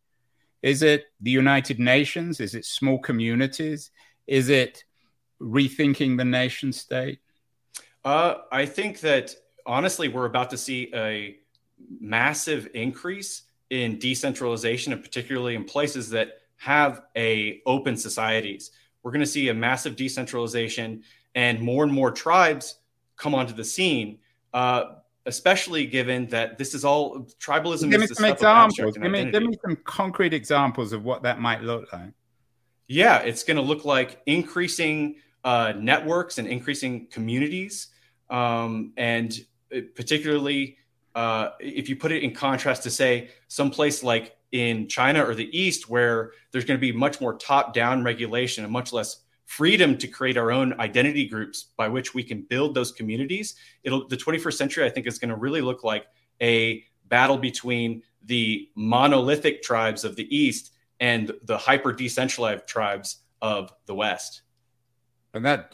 Is 0.62 0.82
it 0.82 1.06
the 1.20 1.32
United 1.32 1.80
Nations? 1.80 2.40
Is 2.40 2.56
it 2.56 2.66
small 2.66 3.00
communities? 3.00 3.92
Is 4.28 4.50
it 4.50 4.84
rethinking 5.42 6.18
the 6.18 6.26
nation 6.26 6.72
state? 6.72 7.20
Uh, 8.06 8.36
I 8.52 8.66
think 8.66 9.02
that 9.02 9.36
honestly, 9.66 10.08
we're 10.08 10.26
about 10.26 10.50
to 10.52 10.58
see 10.58 10.90
a 10.94 11.38
massive 12.00 12.70
increase 12.74 13.44
in 13.70 14.00
decentralization 14.00 14.94
and 14.94 15.02
particularly 15.02 15.56
in 15.56 15.64
places 15.66 16.10
that 16.12 16.40
have 16.58 17.02
a 17.18 17.62
open 17.66 17.98
societies 17.98 18.72
we're 19.04 19.12
going 19.12 19.20
to 19.20 19.28
see 19.28 19.50
a 19.50 19.54
massive 19.54 19.96
decentralization 19.96 21.04
and 21.36 21.60
more 21.60 21.84
and 21.84 21.93
more 21.93 22.12
tribes 22.12 22.80
come 23.17 23.34
onto 23.36 23.54
the 23.54 23.63
scene 23.63 24.19
uh, 24.54 24.96
especially 25.26 25.86
given 25.86 26.28
that 26.28 26.58
this 26.58 26.74
is 26.74 26.84
all 26.84 27.28
tribalism 27.39 27.89
give 27.89 28.02
me 28.02 28.08
some 28.08 28.26
examples. 28.26 28.98
give 28.98 29.12
me, 29.12 29.32
give 29.32 29.43
me 29.43 29.58
some 29.63 29.76
concrete 29.84 30.34
examples 30.34 30.91
of 30.93 31.06
what 31.06 31.24
that 31.24 31.39
might 31.39 31.62
look 31.62 31.91
like. 31.93 32.12
Yeah 32.88 33.19
it's 33.19 33.43
going 33.43 33.58
to 33.58 33.63
look 33.63 33.86
like 33.86 34.22
increasing 34.26 35.15
uh, 35.43 35.74
networks 35.78 36.38
and 36.38 36.48
increasing 36.48 37.08
communities 37.08 37.88
um, 38.30 38.93
and 38.98 39.46
particularly 39.96 40.78
uh, 41.15 41.50
if 41.60 41.89
you 41.89 41.96
put 41.96 42.12
it 42.12 42.24
in 42.24 42.34
contrast 42.34 42.84
to 42.84 42.89
say 42.89 43.30
some 43.48 43.69
place 43.69 44.04
like 44.04 44.36
in 44.52 44.88
China 44.88 45.24
or 45.24 45.36
the 45.36 45.58
East, 45.58 45.89
where 45.89 46.32
there's 46.52 46.65
going 46.65 46.78
to 46.78 46.82
be 46.82 46.91
much 46.91 47.19
more 47.19 47.38
top-down 47.38 48.04
regulation 48.04 48.63
and 48.63 48.72
much 48.72 48.93
less 48.93 49.24
freedom 49.58 49.98
to 50.00 50.08
create 50.08 50.36
our 50.36 50.52
own 50.52 50.74
identity 50.80 51.28
groups 51.28 51.68
by 51.78 51.88
which 51.88 52.16
we 52.16 52.24
can 52.24 52.42
build 52.42 52.74
those 52.74 52.92
communities. 52.92 53.56
It'll 53.84 54.08
the 54.08 54.18
21st 54.18 54.54
century, 54.54 54.86
I 54.86 54.89
think, 54.89 55.06
is 55.06 55.20
going 55.20 55.30
to 55.30 55.36
really 55.36 55.62
look 55.62 55.84
like 55.84 56.08
a 56.42 56.84
battle 57.08 57.38
between 57.38 58.02
the 58.26 58.68
monolithic 58.76 59.62
tribes 59.62 60.04
of 60.04 60.16
the 60.16 60.36
East 60.36 60.74
and 61.00 61.32
the 61.44 61.58
hyper 61.58 61.94
decentralized 61.94 62.66
tribes 62.66 63.18
of 63.42 63.72
the 63.86 63.94
West. 63.94 64.42
And 65.36 65.46
that 65.46 65.74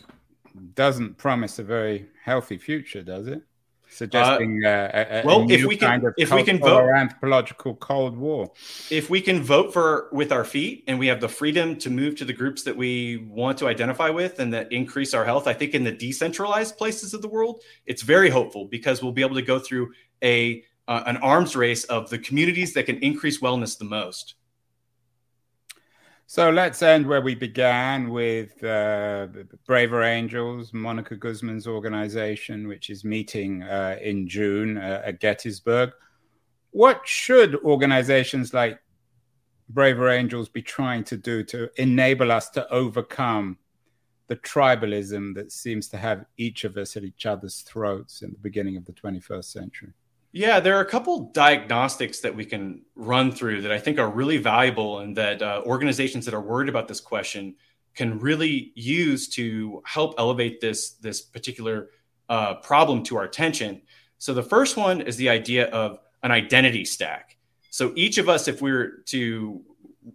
doesn't 0.73 1.17
promise 1.17 1.59
a 1.59 1.63
very 1.63 2.07
healthy 2.21 2.57
future, 2.57 3.01
does 3.01 3.27
it? 3.27 3.43
Suggesting 3.91 4.63
uh, 4.63 4.69
uh, 4.69 4.91
a, 4.93 5.19
a, 5.21 5.25
well, 5.25 5.41
a 5.41 5.53
if 5.53 5.65
we 5.65 5.75
can, 5.75 5.87
kind 5.87 6.05
of 6.05 6.13
if 6.17 6.31
we 6.31 6.43
can 6.43 6.59
vote, 6.59 6.89
anthropological 6.89 7.75
Cold 7.75 8.15
War. 8.15 8.51
If 8.91 9.09
we 9.09 9.19
can 9.19 9.41
vote 9.41 9.73
for 9.73 10.09
with 10.11 10.31
our 10.31 10.45
feet, 10.45 10.83
and 10.87 10.99
we 10.99 11.07
have 11.07 11.19
the 11.19 11.27
freedom 11.27 11.75
to 11.77 11.89
move 11.89 12.15
to 12.17 12.25
the 12.25 12.33
groups 12.33 12.63
that 12.63 12.77
we 12.77 13.17
want 13.29 13.57
to 13.57 13.67
identify 13.67 14.09
with, 14.09 14.39
and 14.39 14.53
that 14.53 14.71
increase 14.71 15.13
our 15.13 15.25
health, 15.25 15.47
I 15.47 15.53
think 15.53 15.73
in 15.73 15.83
the 15.83 15.91
decentralized 15.91 16.77
places 16.77 17.13
of 17.13 17.21
the 17.21 17.27
world, 17.27 17.63
it's 17.87 18.03
very 18.03 18.29
hopeful 18.29 18.65
because 18.65 19.01
we'll 19.01 19.11
be 19.11 19.23
able 19.23 19.35
to 19.35 19.41
go 19.41 19.57
through 19.59 19.91
a 20.23 20.63
uh, 20.87 21.03
an 21.05 21.17
arms 21.17 21.55
race 21.55 21.83
of 21.85 22.09
the 22.09 22.17
communities 22.17 22.73
that 22.73 22.85
can 22.85 22.97
increase 22.99 23.39
wellness 23.39 23.77
the 23.77 23.85
most. 23.85 24.35
So 26.31 26.51
let's 26.51 26.83
end 26.83 27.07
where 27.07 27.21
we 27.21 27.33
began 27.33 28.11
with 28.11 28.63
uh, 28.63 29.29
Braver 29.65 30.03
Angels, 30.03 30.71
Monica 30.75 31.15
Guzman's 31.15 31.65
organization, 31.65 32.67
which 32.67 32.91
is 32.91 33.03
meeting 33.03 33.63
uh, 33.63 33.97
in 33.99 34.27
June 34.27 34.77
uh, 34.77 35.01
at 35.03 35.21
Gettysburg. 35.21 35.89
What 36.69 37.01
should 37.03 37.55
organizations 37.63 38.53
like 38.53 38.79
Braver 39.69 40.07
Angels 40.11 40.49
be 40.49 40.61
trying 40.61 41.03
to 41.05 41.17
do 41.17 41.43
to 41.45 41.67
enable 41.81 42.31
us 42.31 42.51
to 42.51 42.71
overcome 42.71 43.57
the 44.27 44.35
tribalism 44.35 45.33
that 45.33 45.51
seems 45.51 45.87
to 45.87 45.97
have 45.97 46.25
each 46.37 46.63
of 46.63 46.77
us 46.77 46.95
at 46.95 47.03
each 47.03 47.25
other's 47.25 47.61
throats 47.61 48.21
in 48.21 48.29
the 48.29 48.37
beginning 48.37 48.77
of 48.77 48.85
the 48.85 48.93
21st 48.93 49.45
century? 49.45 49.93
Yeah, 50.31 50.59
there 50.59 50.77
are 50.77 50.81
a 50.81 50.89
couple 50.89 51.31
diagnostics 51.31 52.19
that 52.19 52.35
we 52.35 52.45
can 52.45 52.83
run 52.95 53.31
through 53.31 53.63
that 53.63 53.71
I 53.71 53.79
think 53.79 53.97
are 53.97 54.09
really 54.09 54.37
valuable 54.37 54.99
and 54.99 55.17
that 55.17 55.41
uh, 55.41 55.63
organizations 55.65 56.25
that 56.25 56.35
are 56.35 56.41
worried 56.41 56.69
about 56.69 56.87
this 56.87 56.99
question 56.99 57.55
can 57.95 58.19
really 58.19 58.71
use 58.75 59.27
to 59.29 59.81
help 59.85 60.15
elevate 60.19 60.61
this 60.61 60.91
this 60.91 61.21
particular 61.21 61.89
uh, 62.29 62.55
problem 62.55 63.01
to 63.03 63.17
our 63.17 63.23
attention. 63.23 63.81
So 64.19 64.35
the 64.35 64.43
first 64.43 64.77
one 64.77 65.01
is 65.01 65.17
the 65.17 65.29
idea 65.29 65.67
of 65.69 65.99
an 66.21 66.31
identity 66.31 66.85
stack. 66.85 67.37
So 67.71 67.91
each 67.95 68.19
of 68.19 68.29
us, 68.29 68.47
if 68.47 68.61
we 68.61 68.71
were 68.71 69.03
to 69.07 69.61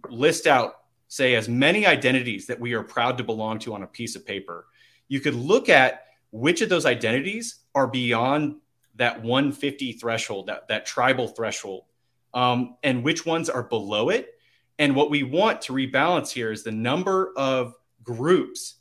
list 0.08 0.46
out, 0.46 0.74
say, 1.08 1.34
as 1.34 1.48
many 1.48 1.86
identities 1.86 2.46
that 2.46 2.60
we 2.60 2.74
are 2.74 2.84
proud 2.84 3.18
to 3.18 3.24
belong 3.24 3.58
to 3.60 3.74
on 3.74 3.82
a 3.82 3.86
piece 3.86 4.14
of 4.14 4.24
paper, 4.24 4.66
you 5.08 5.18
could 5.18 5.34
look 5.34 5.68
at 5.68 6.04
which 6.30 6.62
of 6.62 6.68
those 6.68 6.86
identities 6.86 7.60
are 7.74 7.86
beyond 7.86 8.56
that 8.96 9.22
150 9.22 9.92
threshold, 9.92 10.46
that, 10.46 10.68
that 10.68 10.86
tribal 10.86 11.28
threshold, 11.28 11.84
um, 12.32 12.76
and 12.82 13.02
which 13.02 13.26
ones 13.26 13.48
are 13.48 13.62
below 13.62 14.08
it. 14.08 14.38
And 14.78 14.96
what 14.96 15.10
we 15.10 15.22
want 15.22 15.62
to 15.62 15.72
rebalance 15.72 16.30
here 16.30 16.50
is 16.50 16.62
the 16.62 16.72
number 16.72 17.32
of 17.36 17.74
groups 18.02 18.76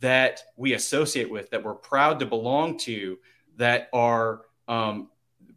that 0.00 0.42
we 0.56 0.74
associate 0.74 1.30
with, 1.30 1.50
that 1.50 1.62
we're 1.62 1.74
proud 1.74 2.20
to 2.20 2.26
belong 2.26 2.78
to, 2.78 3.18
that 3.56 3.88
are 3.92 4.42
um, 4.68 5.08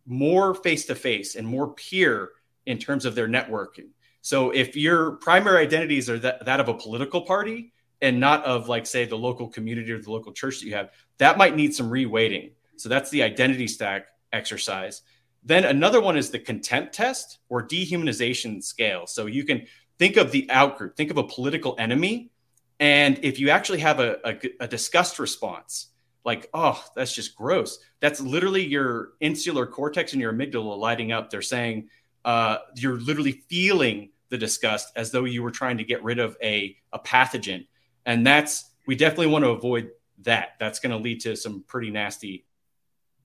more 0.05 0.53
face 0.53 0.85
to 0.85 0.95
face 0.95 1.35
and 1.35 1.47
more 1.47 1.73
peer 1.73 2.31
in 2.65 2.77
terms 2.77 3.05
of 3.05 3.15
their 3.15 3.27
networking. 3.27 3.89
So 4.21 4.51
if 4.51 4.75
your 4.75 5.11
primary 5.13 5.65
identities 5.65 6.09
are 6.09 6.19
that, 6.19 6.45
that 6.45 6.59
of 6.59 6.67
a 6.67 6.73
political 6.73 7.21
party 7.21 7.71
and 8.01 8.19
not 8.19 8.43
of, 8.43 8.67
like, 8.67 8.85
say, 8.85 9.05
the 9.05 9.17
local 9.17 9.47
community 9.47 9.91
or 9.91 10.01
the 10.01 10.11
local 10.11 10.33
church 10.33 10.59
that 10.59 10.65
you 10.65 10.75
have, 10.75 10.91
that 11.17 11.37
might 11.37 11.55
need 11.55 11.73
some 11.73 11.89
reweighting. 11.89 12.51
So 12.77 12.89
that's 12.89 13.09
the 13.09 13.23
identity 13.23 13.67
stack 13.67 14.07
exercise. 14.33 15.01
Then 15.43 15.65
another 15.65 16.01
one 16.01 16.17
is 16.17 16.29
the 16.29 16.39
contempt 16.39 16.93
test 16.93 17.39
or 17.49 17.65
dehumanization 17.65 18.63
scale. 18.63 19.07
So 19.07 19.25
you 19.27 19.45
can 19.45 19.65
think 19.97 20.17
of 20.17 20.31
the 20.31 20.47
outgroup, 20.51 20.95
think 20.95 21.11
of 21.11 21.17
a 21.17 21.23
political 21.23 21.75
enemy. 21.79 22.31
And 22.79 23.19
if 23.23 23.39
you 23.39 23.49
actually 23.49 23.79
have 23.79 23.99
a, 23.99 24.17
a, 24.23 24.39
a 24.61 24.67
disgust 24.67 25.19
response, 25.19 25.87
like, 26.25 26.49
oh, 26.53 26.83
that's 26.95 27.13
just 27.13 27.35
gross, 27.35 27.79
that's 28.01 28.19
literally 28.19 28.65
your 28.65 29.13
insular 29.21 29.65
cortex 29.65 30.11
and 30.11 30.21
your 30.21 30.33
amygdala 30.33 30.77
lighting 30.77 31.11
up. 31.13 31.29
They're 31.29 31.41
saying 31.41 31.89
uh, 32.25 32.57
you're 32.75 32.99
literally 32.99 33.43
feeling 33.49 34.09
the 34.29 34.37
disgust 34.37 34.91
as 34.97 35.11
though 35.11 35.23
you 35.23 35.41
were 35.41 35.51
trying 35.51 35.77
to 35.77 35.85
get 35.85 36.03
rid 36.03 36.19
of 36.19 36.35
a, 36.43 36.75
a 36.91 36.99
pathogen. 36.99 37.65
And 38.05 38.27
that's, 38.27 38.69
we 38.85 38.95
definitely 38.95 39.27
want 39.27 39.45
to 39.45 39.51
avoid 39.51 39.91
that. 40.23 40.49
That's 40.59 40.79
going 40.79 40.91
to 40.91 41.01
lead 41.01 41.21
to 41.21 41.37
some 41.37 41.63
pretty 41.65 41.89
nasty 41.89 42.45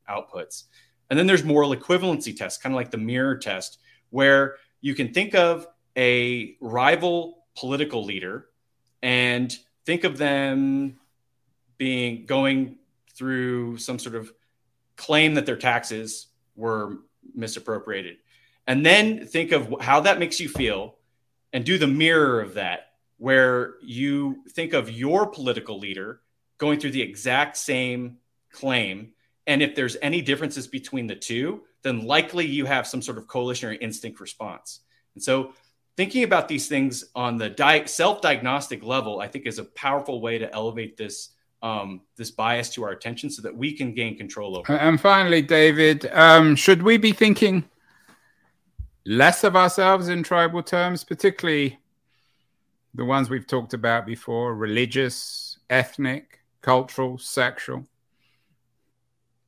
outputs. 0.08 0.64
And 1.10 1.18
then 1.18 1.26
there's 1.26 1.44
moral 1.44 1.74
equivalency 1.74 2.36
tests, 2.36 2.62
kind 2.62 2.74
of 2.74 2.76
like 2.76 2.90
the 2.90 2.98
mirror 2.98 3.36
test, 3.36 3.78
where 4.10 4.56
you 4.80 4.94
can 4.94 5.12
think 5.12 5.34
of 5.34 5.66
a 5.96 6.56
rival 6.60 7.44
political 7.54 8.04
leader 8.04 8.46
and 9.02 9.54
think 9.84 10.04
of 10.04 10.16
them 10.16 10.98
being 11.76 12.24
going 12.24 12.76
through 13.14 13.76
some 13.76 13.98
sort 13.98 14.14
of 14.14 14.32
claim 14.96 15.34
that 15.34 15.46
their 15.46 15.56
taxes 15.56 16.28
were 16.56 16.98
misappropriated. 17.34 18.16
And 18.66 18.86
then 18.86 19.26
think 19.26 19.52
of 19.52 19.74
how 19.80 20.00
that 20.00 20.18
makes 20.18 20.40
you 20.40 20.48
feel 20.48 20.96
and 21.52 21.64
do 21.64 21.78
the 21.78 21.86
mirror 21.86 22.40
of 22.40 22.54
that, 22.54 22.92
where 23.18 23.74
you 23.82 24.42
think 24.50 24.72
of 24.72 24.90
your 24.90 25.26
political 25.26 25.78
leader 25.78 26.20
going 26.58 26.78
through 26.78 26.92
the 26.92 27.02
exact 27.02 27.56
same 27.56 28.18
claim 28.50 29.12
and 29.46 29.62
if 29.62 29.74
there's 29.74 29.96
any 30.02 30.20
differences 30.20 30.66
between 30.66 31.06
the 31.06 31.16
two, 31.16 31.62
then 31.82 32.06
likely 32.06 32.46
you 32.46 32.64
have 32.64 32.86
some 32.86 33.02
sort 33.02 33.18
of 33.18 33.26
coalition 33.26 33.68
or 33.70 33.74
instinct 33.74 34.20
response. 34.20 34.80
And 35.14 35.22
so 35.22 35.52
thinking 35.96 36.24
about 36.24 36.48
these 36.48 36.68
things 36.68 37.04
on 37.14 37.36
the 37.36 37.50
di- 37.50 37.84
self-diagnostic 37.84 38.82
level, 38.82 39.20
I 39.20 39.28
think 39.28 39.46
is 39.46 39.58
a 39.58 39.64
powerful 39.64 40.20
way 40.20 40.38
to 40.38 40.52
elevate 40.52 40.96
this 40.96 41.30
um, 41.62 42.00
this 42.16 42.32
bias 42.32 42.70
to 42.70 42.82
our 42.82 42.90
attention 42.90 43.30
so 43.30 43.40
that 43.42 43.56
we 43.56 43.72
can 43.72 43.94
gain 43.94 44.16
control 44.16 44.56
over. 44.56 44.72
And 44.72 45.00
finally, 45.00 45.42
David, 45.42 46.06
um, 46.12 46.56
should 46.56 46.82
we 46.82 46.96
be 46.96 47.12
thinking 47.12 47.62
less 49.06 49.44
of 49.44 49.54
ourselves 49.54 50.08
in 50.08 50.24
tribal 50.24 50.64
terms, 50.64 51.04
particularly 51.04 51.78
the 52.94 53.04
ones 53.04 53.30
we've 53.30 53.46
talked 53.46 53.74
about 53.74 54.06
before 54.06 54.56
religious, 54.56 55.58
ethnic, 55.70 56.40
cultural, 56.62 57.16
sexual? 57.16 57.86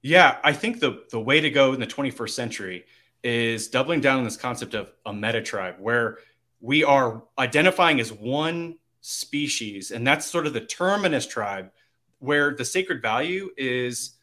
Yeah, 0.05 0.37
I 0.45 0.53
think 0.53 0.81
the 0.81 1.05
the 1.11 1.19
way 1.19 1.41
to 1.41 1.49
go 1.49 1.73
in 1.73 1.81
the 1.81 1.87
21st 1.87 2.29
century 2.29 2.85
is 3.23 3.69
doubling 3.69 4.03
down 4.03 4.19
on 4.19 4.25
this 4.25 4.37
concept 4.37 4.75
of 4.75 4.93
a 5.07 5.15
meta 5.15 5.41
tribe 5.41 5.77
where 5.79 6.19
we 6.61 6.85
are 6.85 7.23
identifying 7.39 8.01
as 8.01 8.13
one 8.13 8.77
species 9.01 9.93
and 9.93 10.07
that's 10.07 10.27
sort 10.27 10.47
of 10.47 10.53
the 10.53 10.61
terminus 10.61 11.27
tribe 11.27 11.71
where 12.19 12.55
the 12.55 12.67
sacred 12.67 13.01
value 13.01 13.49
is 13.57 14.17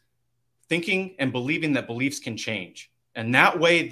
thinking 0.68 1.16
and 1.18 1.32
believing 1.32 1.72
that 1.72 1.88
beliefs 1.88 2.20
can 2.20 2.36
change. 2.36 2.92
And 3.16 3.34
that 3.34 3.58
way 3.58 3.90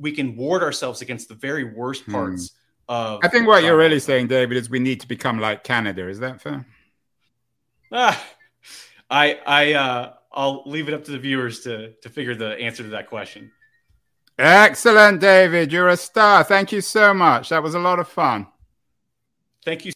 we 0.00 0.10
can 0.10 0.34
ward 0.34 0.64
ourselves 0.64 1.00
against 1.00 1.28
the 1.28 1.34
very 1.34 1.62
worst 1.62 2.02
hmm. 2.06 2.12
parts 2.12 2.50
hmm. 2.88 2.92
of 2.94 3.20
I 3.22 3.28
think 3.28 3.46
what 3.46 3.62
you're 3.62 3.76
really 3.76 4.00
saying 4.00 4.26
David 4.26 4.56
is 4.56 4.68
we 4.68 4.80
need 4.80 5.00
to 5.02 5.06
become 5.06 5.38
like 5.38 5.62
Canada, 5.62 6.08
is 6.08 6.18
that 6.18 6.40
fair? 6.40 6.66
Ah, 7.92 8.20
I 9.08 9.38
I 9.46 9.72
uh 9.74 10.12
I'll 10.32 10.62
leave 10.66 10.88
it 10.88 10.94
up 10.94 11.04
to 11.04 11.10
the 11.10 11.18
viewers 11.18 11.60
to 11.60 11.92
to 12.02 12.08
figure 12.08 12.34
the 12.34 12.58
answer 12.58 12.82
to 12.82 12.90
that 12.90 13.08
question. 13.08 13.50
Excellent, 14.38 15.20
David. 15.20 15.72
You're 15.72 15.88
a 15.88 15.96
star. 15.96 16.44
Thank 16.44 16.70
you 16.70 16.80
so 16.80 17.12
much. 17.12 17.48
That 17.48 17.62
was 17.62 17.74
a 17.74 17.80
lot 17.80 17.98
of 17.98 18.08
fun. 18.08 18.46
Thank 19.64 19.84
you. 19.84 19.86